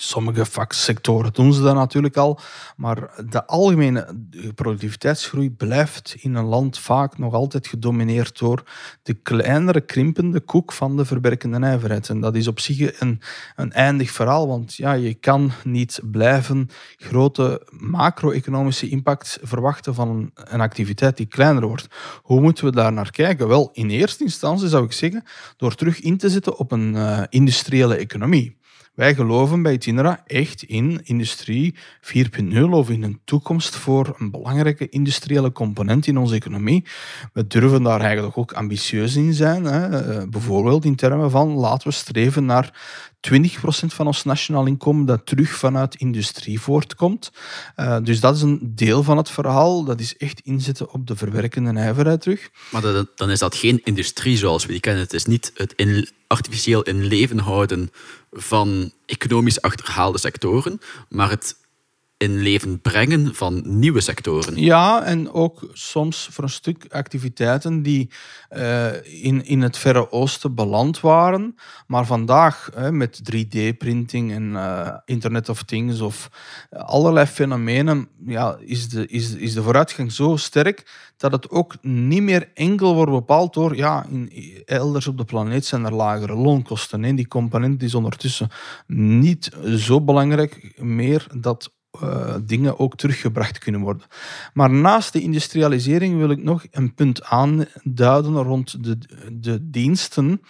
sommige 0.00 0.46
vaksectoren 0.46 1.32
doen 1.32 1.52
ze 1.52 1.62
dat 1.62 1.74
natuurlijk 1.74 2.16
al, 2.16 2.40
maar 2.76 3.10
de 3.28 3.46
algemene 3.46 4.14
productiviteitsgroei 4.54 5.50
blijft 5.50 6.14
in 6.18 6.34
een 6.34 6.44
land 6.44 6.78
vaak 6.78 7.18
nog 7.18 7.34
altijd 7.34 7.66
gedomineerd 7.66 8.38
door 8.38 8.62
de 9.02 9.14
kleinere 9.14 9.80
krimpende 9.80 10.40
koek 10.40 10.72
van 10.72 10.96
de 10.96 11.04
verwerkende 11.04 11.58
nijverheid. 11.58 12.08
En 12.08 12.20
dat 12.20 12.34
is 12.34 12.46
op 12.46 12.60
zich 12.60 13.00
een, 13.00 13.20
een 13.56 13.72
eindig 13.72 14.10
verhaal, 14.10 14.48
want 14.48 14.74
ja, 14.74 14.92
je 14.92 15.14
kan 15.14 15.52
niet 15.64 16.00
blijven 16.10 16.68
grote 16.96 17.66
macro-economische 17.70 18.88
impact 18.88 19.38
verwachten 19.42 19.94
van 19.94 20.08
een, 20.08 20.30
een 20.34 20.60
activiteit 20.60 21.16
die 21.16 21.26
kleiner 21.26 21.66
wordt. 21.66 21.86
Hoe 22.22 22.40
moeten 22.40 22.64
we 22.64 22.70
daar 22.70 22.92
naar 22.92 23.10
kijken? 23.10 23.48
Wel, 23.48 23.70
in 23.72 23.90
eerste 23.90 24.24
instantie 24.24 24.68
zou 24.68 24.84
ik 24.84 24.92
zeggen, 24.92 25.24
door 25.56 25.74
terug 25.74 26.00
in 26.00 26.16
te 26.16 26.28
zetten 26.28 26.58
op 26.58 26.72
een 26.72 26.94
uh, 26.94 27.22
industriële 27.28 27.96
economie. 27.96 28.57
Wij 28.98 29.14
geloven 29.14 29.62
bij 29.62 29.72
Itinera 29.72 30.22
echt 30.26 30.62
in 30.62 31.00
industrie 31.04 31.74
4.0 32.00 32.60
of 32.70 32.90
in 32.90 33.02
een 33.02 33.20
toekomst 33.24 33.76
voor 33.76 34.14
een 34.18 34.30
belangrijke 34.30 34.88
industriële 34.88 35.52
component 35.52 36.06
in 36.06 36.18
onze 36.18 36.34
economie. 36.34 36.84
We 37.32 37.46
durven 37.46 37.82
daar 37.82 38.00
eigenlijk 38.00 38.38
ook 38.38 38.52
ambitieus 38.52 39.16
in 39.16 39.34
zijn. 39.34 39.64
Hè. 39.64 39.88
Eh, 39.88 40.28
bijvoorbeeld 40.28 40.84
in 40.84 40.96
termen 40.96 41.30
van 41.30 41.48
laten 41.48 41.88
we 41.88 41.94
streven 41.94 42.44
naar 42.44 42.72
20% 43.20 43.94
van 43.94 44.06
ons 44.06 44.24
nationaal 44.24 44.66
inkomen 44.66 45.06
dat 45.06 45.26
terug 45.26 45.50
vanuit 45.50 45.94
industrie 45.94 46.60
voortkomt. 46.60 47.32
Uh, 47.76 47.96
dus 48.02 48.20
dat 48.20 48.36
is 48.36 48.42
een 48.42 48.72
deel 48.74 49.02
van 49.02 49.16
het 49.16 49.30
verhaal. 49.30 49.84
Dat 49.84 50.00
is 50.00 50.16
echt 50.16 50.40
inzetten 50.40 50.92
op 50.92 51.06
de 51.06 51.16
verwerkende 51.16 51.72
nijverheid 51.72 52.20
terug. 52.20 52.50
Maar 52.70 52.82
dan 53.14 53.30
is 53.30 53.38
dat 53.38 53.54
geen 53.54 53.80
industrie 53.84 54.36
zoals 54.36 54.66
we 54.66 54.72
die 54.72 54.80
kennen. 54.80 55.02
Het 55.02 55.12
is 55.12 55.24
niet 55.24 55.52
het 55.54 55.74
artificieel 56.26 56.82
in 56.82 57.04
leven 57.04 57.38
houden 57.38 57.90
van 58.30 58.92
economisch 59.06 59.60
achterhaalde 59.62 60.18
sectoren, 60.18 60.80
maar 61.08 61.30
het 61.30 61.56
in 62.18 62.36
leven 62.36 62.80
brengen 62.80 63.34
van 63.34 63.62
nieuwe 63.64 64.00
sectoren. 64.00 64.56
Ja, 64.56 65.04
en 65.04 65.32
ook 65.32 65.68
soms 65.72 66.28
voor 66.30 66.44
een 66.44 66.50
stuk 66.50 66.86
activiteiten 66.90 67.82
die 67.82 68.10
uh, 68.50 69.24
in, 69.24 69.44
in 69.44 69.62
het 69.62 69.78
Verre 69.78 70.12
Oosten 70.12 70.54
beland 70.54 71.00
waren, 71.00 71.54
maar 71.86 72.06
vandaag 72.06 72.70
met 72.90 73.20
3D-printing 73.32 74.32
en 74.32 74.50
uh, 74.50 74.94
Internet 75.04 75.48
of 75.48 75.62
Things 75.62 76.00
of 76.00 76.30
allerlei 76.70 77.26
fenomenen 77.26 78.08
ja, 78.26 78.56
is, 78.60 78.88
de, 78.88 79.06
is, 79.06 79.34
is 79.34 79.54
de 79.54 79.62
vooruitgang 79.62 80.12
zo 80.12 80.36
sterk 80.36 81.10
dat 81.16 81.32
het 81.32 81.50
ook 81.50 81.76
niet 81.82 82.22
meer 82.22 82.50
enkel 82.54 82.94
wordt 82.94 83.12
bepaald 83.12 83.54
door, 83.54 83.76
ja, 83.76 84.06
in, 84.10 84.62
elders 84.64 85.06
op 85.06 85.18
de 85.18 85.24
planeet 85.24 85.64
zijn 85.64 85.84
er 85.84 85.94
lagere 85.94 86.34
loonkosten. 86.34 87.16
Die 87.16 87.28
component 87.28 87.82
is 87.82 87.94
ondertussen 87.94 88.48
niet 88.86 89.50
zo 89.76 90.00
belangrijk 90.00 90.72
meer 90.76 91.26
dat 91.34 91.76
uh, 92.02 92.34
dingen 92.42 92.78
ook 92.78 92.96
teruggebracht 92.96 93.58
kunnen 93.58 93.80
worden. 93.80 94.02
Maar 94.52 94.70
naast 94.70 95.12
de 95.12 95.20
industrialisering 95.20 96.16
wil 96.16 96.30
ik 96.30 96.42
nog 96.42 96.64
een 96.70 96.94
punt 96.94 97.24
aanduiden 97.24 98.42
rond 98.42 98.84
de, 98.84 98.98
de 99.32 99.70
diensten. 99.70 100.42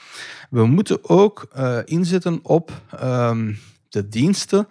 We 0.51 0.67
moeten 0.67 1.09
ook 1.09 1.49
uh, 1.57 1.79
inzetten 1.85 2.41
op 2.43 2.83
uh, 2.95 3.37
de 3.89 4.09
diensten, 4.09 4.69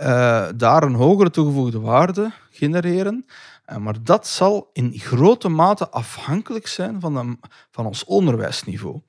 uh, 0.00 0.48
daar 0.56 0.82
een 0.82 0.94
hogere 0.94 1.30
toegevoegde 1.30 1.80
waarde 1.80 2.32
genereren. 2.50 3.26
maar 3.78 4.02
dat 4.02 4.26
zal 4.26 4.70
in 4.72 4.92
grote 4.96 5.48
mate 5.48 5.88
afhankelijk 5.88 6.66
zijn 6.66 7.00
van, 7.00 7.14
de, 7.14 7.48
van 7.70 7.86
ons 7.86 8.04
onderwijsniveau. 8.04 9.00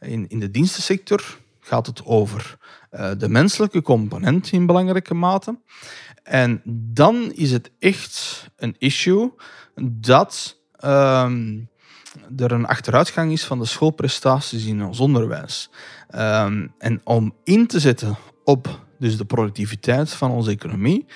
In, 0.00 0.28
in 0.28 0.40
de 0.40 0.50
dienstensector 0.50 1.38
gaat 1.60 1.86
het 1.86 2.04
over 2.04 2.58
de 3.18 3.28
menselijke 3.28 3.82
component 3.82 4.52
in 4.52 4.66
belangrijke 4.66 5.14
mate. 5.14 5.58
En 6.22 6.62
dan 6.94 7.32
is 7.34 7.50
het 7.50 7.70
echt 7.78 8.46
een 8.56 8.74
issue 8.78 9.32
dat 9.82 10.60
um, 10.84 11.70
er 12.36 12.52
een 12.52 12.66
achteruitgang 12.66 13.32
is 13.32 13.44
van 13.44 13.58
de 13.58 13.64
schoolprestaties 13.64 14.64
in 14.64 14.84
ons 14.84 15.00
onderwijs. 15.00 15.70
Um, 16.14 16.74
en 16.78 17.00
om 17.04 17.34
in 17.44 17.66
te 17.66 17.80
zetten 17.80 18.16
op 18.44 18.80
dus 18.98 19.16
de 19.16 19.24
productiviteit 19.24 20.12
van 20.12 20.30
onze 20.30 20.50
economie, 20.50 21.06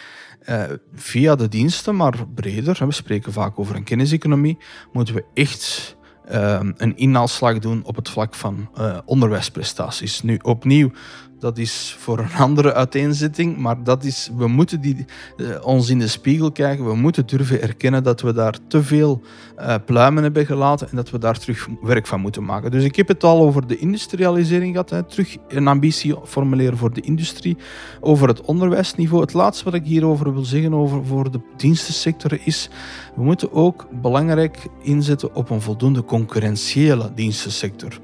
uh, 0.49 0.65
via 0.95 1.35
de 1.35 1.49
diensten, 1.49 1.97
maar 1.97 2.29
breder, 2.35 2.87
we 2.87 2.93
spreken 2.93 3.33
vaak 3.33 3.59
over 3.59 3.77
een 3.77 3.85
kenniseconomie, 3.85 4.59
moeten 4.93 5.15
we 5.15 5.25
echt 5.35 5.97
um, 6.33 6.75
een 6.77 6.97
inhaalslag 6.97 7.59
doen 7.59 7.85
op 7.85 7.97
het 7.97 8.09
vlak 8.09 8.35
van 8.35 8.71
uh, 8.79 8.99
onderwijsprestaties. 9.05 10.23
Nu, 10.23 10.39
opnieuw, 10.43 10.91
dat 11.39 11.59
is 11.59 11.97
voor 11.99 12.19
een 12.19 12.33
andere 12.39 12.75
uiteenzetting, 12.75 13.57
maar 13.57 13.83
dat 13.83 14.05
is, 14.05 14.31
we 14.37 14.49
moeten 14.49 14.81
die, 14.81 15.05
uh, 15.37 15.49
ons 15.63 15.89
in 15.89 15.99
de 15.99 16.09
spiegel 16.09 16.53
kijken. 16.53 16.85
We 16.85 16.95
moeten 16.95 17.27
durven 17.27 17.63
erkennen 17.63 18.03
dat 18.03 18.21
we 18.21 18.33
daar 18.33 18.59
te 18.69 18.83
veel 18.83 19.23
uh, 19.59 19.75
pluimen 19.87 20.23
hebben 20.23 20.47
gelaten 20.47 20.89
en 20.91 20.97
dat 20.97 21.11
we 21.11 21.19
daar 21.19 21.39
terug 21.39 21.69
werk 21.83 22.07
van 22.07 22.21
moeten 22.21 22.45
maken. 22.45 22.71
Dus 22.71 22.85
ik 22.85 22.97
heb 22.97 23.09
het 23.09 23.25
al 23.25 23.41
over 23.41 23.67
de 23.67 23.79
industrialisering 23.79 24.71
gehad. 24.71 24.91
Hè. 24.91 25.03
Terug 25.03 25.37
een 25.49 25.69
ambitie 25.69 26.15
formuleren 26.25 26.79
voor 26.79 26.93
de 26.93 27.01
industrie. 27.01 27.57
Over 28.01 28.29
het 28.29 28.41
onderwijsniveau. 28.41 29.23
Het 29.23 29.33
laatste 29.33 29.65
wat 29.65 29.75
ik 29.75 29.85
hierover 29.85 30.33
wil 30.33 30.45
zeggen 30.45 30.75
over 30.75 31.05
voor 31.05 31.31
de 31.31 31.41
dienstensector 31.57 32.39
is, 32.45 32.71
we 33.15 33.23
moeten 33.23 33.53
ook 33.53 33.87
belangrijk 34.01 34.67
inzetten 34.83 35.35
op 35.35 35.51
een 35.51 35.61
voldoende 35.61 36.05
concurrentiële 36.05 37.13
dienstensector. 37.15 37.99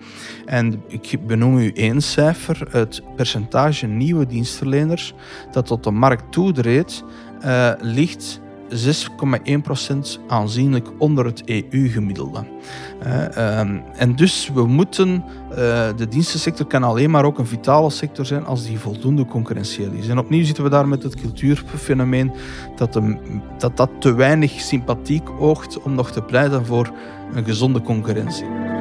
En 0.46 0.82
ik 0.88 1.18
benoem 1.26 1.58
u 1.58 1.70
één 1.74 2.00
cijfer. 2.00 2.68
Het 2.70 3.02
percentage 3.22 3.86
nieuwe 3.86 4.26
dienstverleners 4.26 5.14
dat 5.50 5.66
tot 5.66 5.84
de 5.84 5.90
markt 5.90 6.32
toedreedt, 6.32 7.04
uh, 7.44 7.70
ligt 7.80 8.40
6,1% 8.68 10.18
aanzienlijk 10.28 10.88
onder 10.98 11.24
het 11.24 11.42
EU-gemiddelde. 11.44 12.44
Ehm, 13.00 13.78
en 13.96 14.16
dus 14.16 14.50
we 14.54 14.66
moeten, 14.66 15.24
uh, 15.50 15.56
de 15.96 16.08
dienstensector 16.08 16.66
kan 16.66 16.82
alleen 16.82 17.10
maar 17.10 17.24
ook 17.24 17.38
een 17.38 17.46
vitale 17.46 17.90
sector 17.90 18.26
zijn 18.26 18.44
als 18.44 18.66
die 18.66 18.78
voldoende 18.78 19.24
concurrentieel 19.24 19.92
is. 19.92 20.08
En 20.08 20.18
opnieuw 20.18 20.44
zitten 20.44 20.64
we 20.64 20.70
daar 20.70 20.88
met 20.88 21.02
het 21.02 21.14
cultuurfenomeen 21.14 22.32
dat, 22.76 23.00
dat 23.58 23.76
dat 23.76 23.90
te 23.98 24.14
weinig 24.14 24.50
sympathiek 24.50 25.30
oogt 25.38 25.82
om 25.82 25.94
nog 25.94 26.10
te 26.10 26.22
pleiten 26.22 26.66
voor 26.66 26.92
een 27.34 27.44
gezonde 27.44 27.82
concurrentie. 27.82 28.71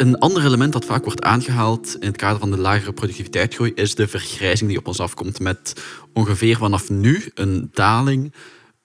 Een 0.00 0.18
ander 0.18 0.44
element 0.44 0.72
dat 0.72 0.84
vaak 0.84 1.04
wordt 1.04 1.22
aangehaald 1.22 1.96
in 1.98 2.06
het 2.06 2.16
kader 2.16 2.38
van 2.38 2.50
de 2.50 2.56
lagere 2.56 2.92
productiviteitsgroei 2.92 3.72
is 3.74 3.94
de 3.94 4.08
vergrijzing 4.08 4.70
die 4.70 4.78
op 4.78 4.86
ons 4.86 5.00
afkomt 5.00 5.40
met 5.40 5.84
ongeveer 6.12 6.56
vanaf 6.56 6.90
nu 6.90 7.30
een 7.34 7.70
daling 7.72 8.34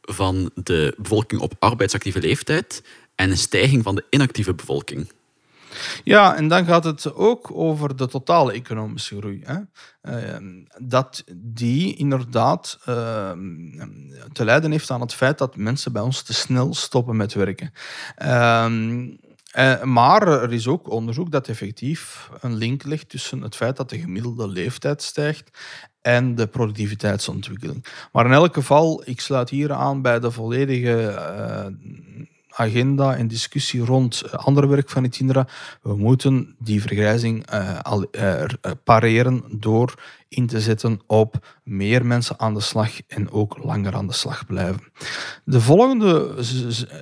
van 0.01 0.51
de 0.53 0.95
bevolking 0.97 1.41
op 1.41 1.53
arbeidsactieve 1.59 2.19
leeftijd 2.19 2.83
en 3.15 3.29
een 3.29 3.37
stijging 3.37 3.83
van 3.83 3.95
de 3.95 4.05
inactieve 4.09 4.53
bevolking. 4.53 5.11
Ja, 6.03 6.35
en 6.35 6.47
dan 6.47 6.65
gaat 6.65 6.83
het 6.83 7.13
ook 7.13 7.51
over 7.53 7.95
de 7.95 8.07
totale 8.07 8.53
economische 8.53 9.17
groei. 9.17 9.43
Hè. 9.43 9.57
Uh, 10.03 10.57
dat 10.77 11.23
die 11.35 11.95
inderdaad 11.95 12.79
uh, 12.89 13.31
te 14.31 14.45
lijden 14.45 14.71
heeft 14.71 14.91
aan 14.91 15.01
het 15.01 15.13
feit 15.13 15.37
dat 15.37 15.55
mensen 15.55 15.91
bij 15.91 16.01
ons 16.01 16.21
te 16.21 16.33
snel 16.33 16.73
stoppen 16.73 17.15
met 17.15 17.33
werken. 17.33 17.73
Uh, 18.23 18.65
uh, 19.57 19.83
maar 19.83 20.27
er 20.27 20.53
is 20.53 20.67
ook 20.67 20.89
onderzoek 20.89 21.31
dat 21.31 21.47
effectief 21.47 22.29
een 22.41 22.55
link 22.55 22.83
legt 22.83 23.09
tussen 23.09 23.41
het 23.41 23.55
feit 23.55 23.77
dat 23.77 23.89
de 23.89 23.99
gemiddelde 23.99 24.47
leeftijd 24.47 25.01
stijgt 25.01 25.49
en 26.01 26.35
de 26.35 26.47
productiviteitsontwikkeling. 26.47 27.85
Maar 28.11 28.25
in 28.25 28.31
elk 28.31 28.53
geval, 28.53 29.01
ik 29.05 29.21
sluit 29.21 29.49
hier 29.49 29.73
aan 29.73 30.01
bij 30.01 30.19
de 30.19 30.31
volledige 30.31 31.11
uh, 31.13 32.25
agenda 32.49 33.15
en 33.15 33.27
discussie 33.27 33.85
rond 33.85 34.21
eh, 34.21 34.33
ander 34.33 34.67
werk 34.67 34.89
van 34.89 35.03
Itinera. 35.03 35.47
We 35.81 35.95
moeten 35.95 36.55
die 36.59 36.81
vergrijzing 36.81 37.45
al, 37.81 38.09
pareren 38.83 39.43
door 39.49 39.93
in 40.27 40.47
te 40.47 40.61
zetten 40.61 40.99
op 41.07 41.59
meer 41.63 42.05
mensen 42.05 42.39
aan 42.39 42.53
de 42.53 42.59
slag 42.59 42.91
en 43.07 43.31
ook 43.31 43.57
langer 43.63 43.95
aan 43.95 44.07
de 44.07 44.13
slag 44.13 44.45
blijven. 44.45 44.81
De 45.43 45.61
volgende, 45.61 46.35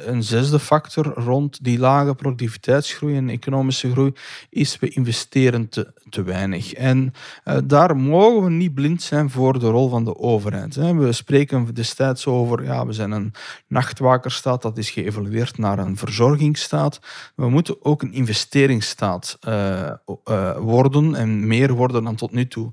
een 0.06 0.24
zesde 0.24 0.60
factor 0.60 1.06
rond 1.06 1.64
die 1.64 1.80
lage 1.80 2.16
productiviteitsgroei 2.16 3.16
en 3.16 3.30
economische 3.30 3.92
groei, 3.92 4.14
is 4.50 4.80
we 4.80 4.90
investeren 4.90 5.70
te, 5.70 5.94
te 6.10 6.24
weinig. 6.24 6.74
En 6.74 7.14
uh, 7.46 7.58
daar 7.64 7.98
mogen 7.98 8.44
we 8.44 8.50
niet 8.50 8.74
blind 8.74 9.02
zijn 9.02 9.30
voor 9.30 9.60
de 9.60 9.70
rol 9.70 9.90
van 9.90 10.06
de 10.06 10.18
overheid. 10.18 10.76
Hè. 10.76 10.94
We 10.94 11.12
spreken 11.12 11.74
destijds 11.74 12.26
over, 12.26 12.64
ja, 12.64 12.86
we 12.86 12.94
zijn 12.94 13.12
een 13.12 13.34
nachtwakerstaat, 13.68 14.62
dat 14.62 14.78
is 14.78 14.90
geëvolueerd 14.90 15.58
naar 15.58 15.80
een 15.80 15.98
verzorgingsstaat. 15.98 17.00
We 17.36 17.50
moeten 17.50 17.86
ook 17.86 18.02
een 18.02 18.14
investeringsstaat 18.14 19.38
uh, 19.48 19.92
uh, 20.30 20.58
worden 20.58 21.16
en 21.16 21.48
meer 21.48 21.74
worden 21.74 22.04
dan 22.04 22.16
tot 22.16 22.32
nu 22.32 22.48
toe. 22.48 22.72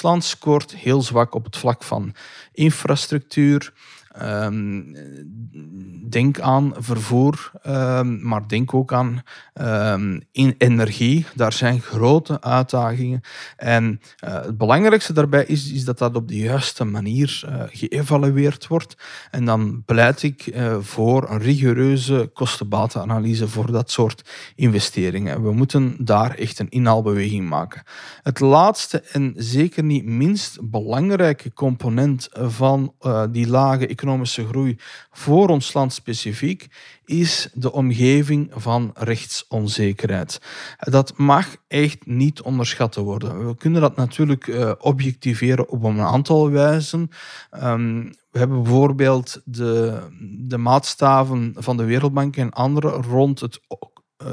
Land 0.00 0.24
scoort 0.24 0.74
heel 0.74 1.02
zwak 1.02 1.34
op 1.34 1.44
het 1.44 1.56
vlak 1.56 1.82
van 1.82 2.14
infrastructuur, 2.52 3.72
Ehm, 4.12 4.82
denk 6.12 6.40
aan 6.40 6.72
vervoer, 6.78 7.50
ehm, 7.62 8.28
maar 8.28 8.48
denk 8.48 8.74
ook 8.74 8.92
aan 8.92 9.22
ehm, 9.52 10.20
energie. 10.58 11.26
Daar 11.34 11.52
zijn 11.52 11.80
grote 11.80 12.40
uitdagingen. 12.40 13.20
En 13.56 14.00
uh, 14.24 14.34
het 14.34 14.58
belangrijkste 14.58 15.12
daarbij 15.12 15.44
is, 15.44 15.72
is 15.72 15.84
dat 15.84 15.98
dat 15.98 16.16
op 16.16 16.28
de 16.28 16.36
juiste 16.36 16.84
manier 16.84 17.42
uh, 17.46 17.62
geëvalueerd 17.70 18.66
wordt. 18.66 18.96
En 19.30 19.44
dan 19.44 19.82
pleit 19.84 20.22
ik 20.22 20.46
uh, 20.46 20.76
voor 20.80 21.30
een 21.30 21.38
rigoureuze 21.38 22.30
kostenbatenanalyse 22.34 23.48
voor 23.48 23.72
dat 23.72 23.90
soort 23.90 24.30
investeringen. 24.54 25.42
We 25.42 25.52
moeten 25.52 25.96
daar 25.98 26.34
echt 26.34 26.58
een 26.58 26.70
inhaalbeweging 26.70 27.48
maken. 27.48 27.82
Het 28.22 28.40
laatste 28.40 29.00
en 29.00 29.32
zeker 29.36 29.84
niet 29.84 30.04
minst 30.04 30.70
belangrijke 30.70 31.52
component 31.52 32.28
van 32.32 32.94
die 33.30 33.48
lage 33.48 33.86
economische 33.86 34.46
groei 34.46 34.76
voor 35.10 35.48
ons 35.48 35.72
land 35.72 35.92
specifiek, 36.02 36.66
is 37.04 37.48
de 37.54 37.72
omgeving 37.72 38.50
van 38.54 38.90
rechtsonzekerheid. 38.94 40.40
Dat 40.78 41.16
mag 41.16 41.56
echt 41.68 42.06
niet 42.06 42.40
onderschat 42.42 42.94
worden. 42.94 43.46
We 43.46 43.56
kunnen 43.56 43.80
dat 43.80 43.96
natuurlijk 43.96 44.46
uh, 44.46 44.72
objectiveren 44.78 45.68
op 45.68 45.82
een 45.82 46.00
aantal 46.00 46.50
wijzen. 46.50 47.08
Um, 47.62 48.14
we 48.30 48.38
hebben 48.38 48.62
bijvoorbeeld 48.62 49.40
de, 49.44 50.00
de 50.38 50.58
maatstaven 50.58 51.54
van 51.56 51.76
de 51.76 51.84
Wereldbank 51.84 52.36
en 52.36 52.50
andere 52.50 52.88
rond 52.88 53.40
het 53.40 53.60
uh, 53.68 54.28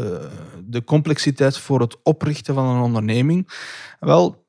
de 0.66 0.84
complexiteit 0.84 1.58
voor 1.58 1.80
het 1.80 1.98
oprichten 2.04 2.54
van 2.54 2.66
een 2.66 2.82
onderneming. 2.82 3.50
Wel, 4.00 4.48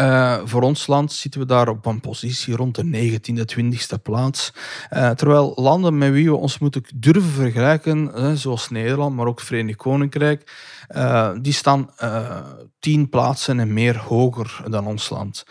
uh, 0.00 0.40
voor 0.44 0.62
ons 0.62 0.86
land 0.86 1.12
zitten 1.12 1.40
we 1.40 1.46
daar 1.46 1.68
op 1.68 1.86
een 1.86 2.00
positie 2.00 2.56
rond 2.56 2.74
de 2.74 2.84
19e, 2.84 3.60
20e 3.60 4.02
plaats. 4.02 4.52
Uh, 4.90 5.10
terwijl 5.10 5.52
landen 5.56 5.98
met 5.98 6.12
wie 6.12 6.30
we 6.30 6.36
ons 6.36 6.58
moeten 6.58 6.82
durven 6.94 7.30
vergelijken, 7.30 8.10
uh, 8.16 8.32
zoals 8.32 8.70
Nederland, 8.70 9.16
maar 9.16 9.26
ook 9.26 9.40
Verenigd 9.40 9.76
Koninkrijk, 9.76 10.70
die 11.40 11.52
staan 11.52 11.90
tien 12.78 13.08
plaatsen 13.08 13.60
en 13.60 13.72
meer 13.72 13.98
hoger 13.98 14.62
dan 14.68 14.86
ons 14.86 15.10
land. 15.10 15.44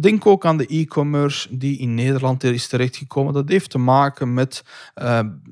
Denk 0.00 0.26
ook 0.26 0.46
aan 0.46 0.56
de 0.56 0.66
e-commerce 0.66 1.56
die 1.58 1.78
in 1.78 1.94
Nederland 1.94 2.44
is 2.44 2.66
terechtgekomen. 2.66 3.32
Dat 3.32 3.48
heeft 3.48 3.70
te 3.70 3.78
maken 3.78 4.34
met 4.34 4.64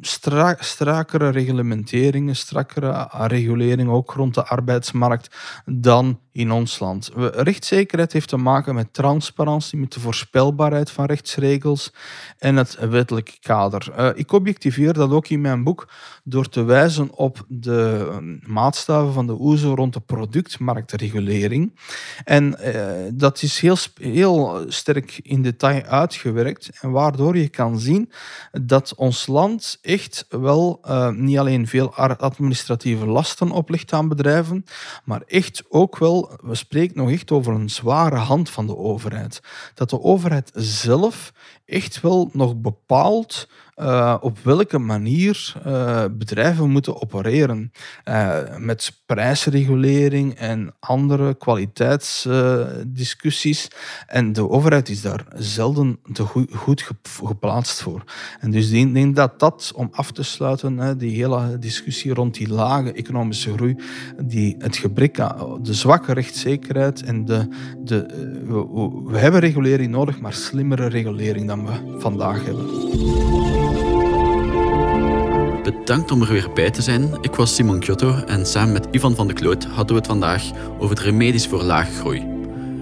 strak, 0.01 0.63
strakere 0.63 1.29
reglementeringen, 1.29 2.37
strakkere 2.37 3.09
regulering 3.11 3.89
ook 3.89 4.13
rond 4.13 4.35
de 4.35 4.45
arbeidsmarkt 4.45 5.37
dan 5.65 6.21
in 6.33 6.51
ons 6.51 6.79
land. 6.79 7.11
Rechtszekerheid 7.35 8.13
heeft 8.13 8.29
te 8.29 8.36
maken 8.43 8.75
met 8.75 8.93
transparantie, 8.93 9.79
met 9.79 9.93
de 9.93 10.01
voorspelbaarheid 10.01 10.91
van 10.91 11.05
rechtsregels 11.05 11.93
en 12.39 12.57
het 12.57 12.79
wettelijk 12.89 13.37
kader. 13.41 13.95
Uh, 13.99 14.09
ik 14.15 14.33
objectiveer 14.33 14.93
dat 14.93 15.11
ook 15.11 15.29
in 15.29 15.41
mijn 15.41 15.65
boek 15.65 15.89
door 16.25 16.49
te 16.49 16.63
wijzen 16.63 17.15
op 17.15 17.45
de 17.49 18.09
uh, 18.11 18.49
maatstaven 18.49 19.13
van 19.13 19.27
de 19.27 19.41
OESO 19.41 19.75
rond 19.75 19.93
de 19.93 20.01
productmarktregulering. 20.01 21.79
En 22.25 22.57
uh, 22.61 22.91
dat 23.13 23.43
is 23.43 23.61
heel, 23.61 23.77
heel 24.01 24.65
sterk 24.69 25.21
in 25.23 25.43
detail 25.43 25.83
uitgewerkt 25.83 26.71
en 26.81 26.91
waardoor 26.91 27.37
je 27.37 27.49
kan 27.49 27.79
zien 27.79 28.11
dat 28.53 28.95
ons 28.95 29.27
land 29.27 29.79
echt 29.83 30.27
wel 30.29 30.81
niet 31.15 31.39
alleen 31.39 31.67
veel 31.67 31.95
administratieve 31.95 33.07
lasten 33.07 33.51
oplegt 33.51 33.93
aan 33.93 34.09
bedrijven, 34.09 34.65
maar 35.05 35.23
echt 35.27 35.63
ook 35.69 35.99
wel, 35.99 36.31
we 36.43 36.55
spreken 36.55 36.97
nog 36.97 37.11
echt 37.11 37.31
over 37.31 37.55
een 37.55 37.71
zware 37.71 38.17
hand 38.27 38.51
van 38.51 38.67
de 38.67 38.77
overheid. 38.77 39.41
Dat 39.75 39.91
de 39.91 40.01
overheid 40.03 40.51
zelf 40.55 41.33
echt 41.65 42.01
wel 42.01 42.31
nog 42.33 42.57
bepaalt 42.57 43.49
uh, 43.77 44.17
op 44.21 44.39
welke 44.43 44.79
manier 44.79 45.55
uh, 45.67 46.05
bedrijven 46.11 46.71
moeten 46.71 47.03
opereren. 47.03 47.73
Uh, 48.05 48.39
met 48.59 48.93
prijsregulering 49.07 50.35
en 50.35 50.75
andere 50.81 51.35
kwaliteitsdiscussies. 51.35 53.69
en 54.07 54.33
de 54.33 54.49
overheid 54.49 54.89
is 54.89 55.03
daar 55.03 55.25
zelden 55.35 55.99
te 56.13 56.23
goed, 56.23 56.55
goed 56.55 56.91
geplaatst 57.27 57.83
voor. 57.83 58.05
En 58.41 58.51
dus 58.51 58.71
ik 58.71 58.95
denk 58.95 59.17
dat 59.17 59.39
dat, 59.39 59.73
om 59.75 59.89
af 59.93 60.13
te 60.13 60.23
sluiten, 60.23 60.99
die 60.99 61.17
hele 61.17 61.59
discussie 61.59 62.15
rond 62.15 62.35
die 62.35 62.49
lage 62.49 62.93
economische 62.93 63.53
groei, 63.53 63.77
die, 64.23 64.57
het 64.59 64.77
gebrek 64.77 65.21
aan 65.21 65.63
de 65.63 65.75
zwakke 65.75 66.13
rechtszekerheid 66.13 67.03
en 67.03 67.25
de, 67.25 67.49
de, 67.85 68.07
we, 68.47 68.67
we 69.05 69.19
hebben 69.19 69.41
regulering 69.41 69.91
nodig, 69.91 70.21
maar 70.21 70.33
slimmere 70.33 70.87
regulering 70.87 71.47
dan 71.47 71.67
we 71.67 71.97
vandaag 71.99 72.45
hebben. 72.45 73.46
Bedankt 75.67 76.11
om 76.11 76.23
er 76.23 76.29
weer 76.29 76.51
bij 76.55 76.71
te 76.71 76.83
zijn. 76.83 77.19
Ik 77.21 77.35
was 77.35 77.55
Simon 77.55 77.81
Kyoto 77.81 78.15
en 78.27 78.47
samen 78.47 78.73
met 78.73 78.87
Ivan 78.91 79.15
van 79.15 79.27
de 79.27 79.33
Kloot 79.33 79.65
hadden 79.65 79.87
we 79.87 79.95
het 79.95 80.07
vandaag 80.07 80.43
over 80.79 80.97
de 80.97 81.03
remedies 81.03 81.47
voor 81.47 81.63
lage 81.63 81.93
groei. 81.93 82.27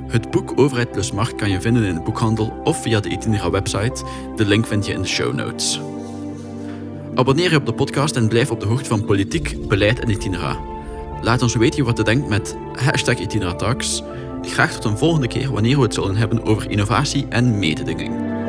Het 0.07 0.31
boek 0.31 0.53
Overheid 0.57 0.91
plus 0.93 1.13
Markt 1.13 1.35
kan 1.35 1.51
je 1.51 1.61
vinden 1.61 1.85
in 1.85 1.95
de 1.95 2.01
boekhandel 2.01 2.61
of 2.65 2.83
via 2.83 3.01
de 3.01 3.09
Itinera 3.09 3.51
website. 3.51 4.05
De 4.37 4.45
link 4.45 4.67
vind 4.67 4.87
je 4.87 4.93
in 4.93 5.03
de 5.03 5.09
show 5.09 5.35
notes. 5.35 5.81
Abonneer 7.15 7.51
je 7.51 7.57
op 7.57 7.67
de 7.67 7.73
podcast 7.73 8.17
en 8.17 8.29
blijf 8.29 8.51
op 8.51 8.61
de 8.61 8.67
hoogte 8.67 8.89
van 8.89 9.05
politiek, 9.05 9.69
beleid 9.69 10.01
en 10.01 10.11
Itinera. 10.11 10.57
Laat 11.21 11.43
ons 11.43 11.55
weten 11.55 11.85
wat 11.85 11.97
je 11.97 12.05
denkt 12.05 12.29
met 12.29 12.57
hashtag 12.73 13.19
Itinera. 13.19 13.75
Graag 14.43 14.73
tot 14.73 14.85
een 14.85 14.99
volgende 14.99 15.29
keer 15.29 15.53
wanneer 15.53 15.77
we 15.77 15.83
het 15.83 15.95
zullen 15.95 16.17
hebben 16.17 16.45
over 16.45 16.71
innovatie 16.71 17.27
en 17.29 17.59
mededinging. 17.59 18.44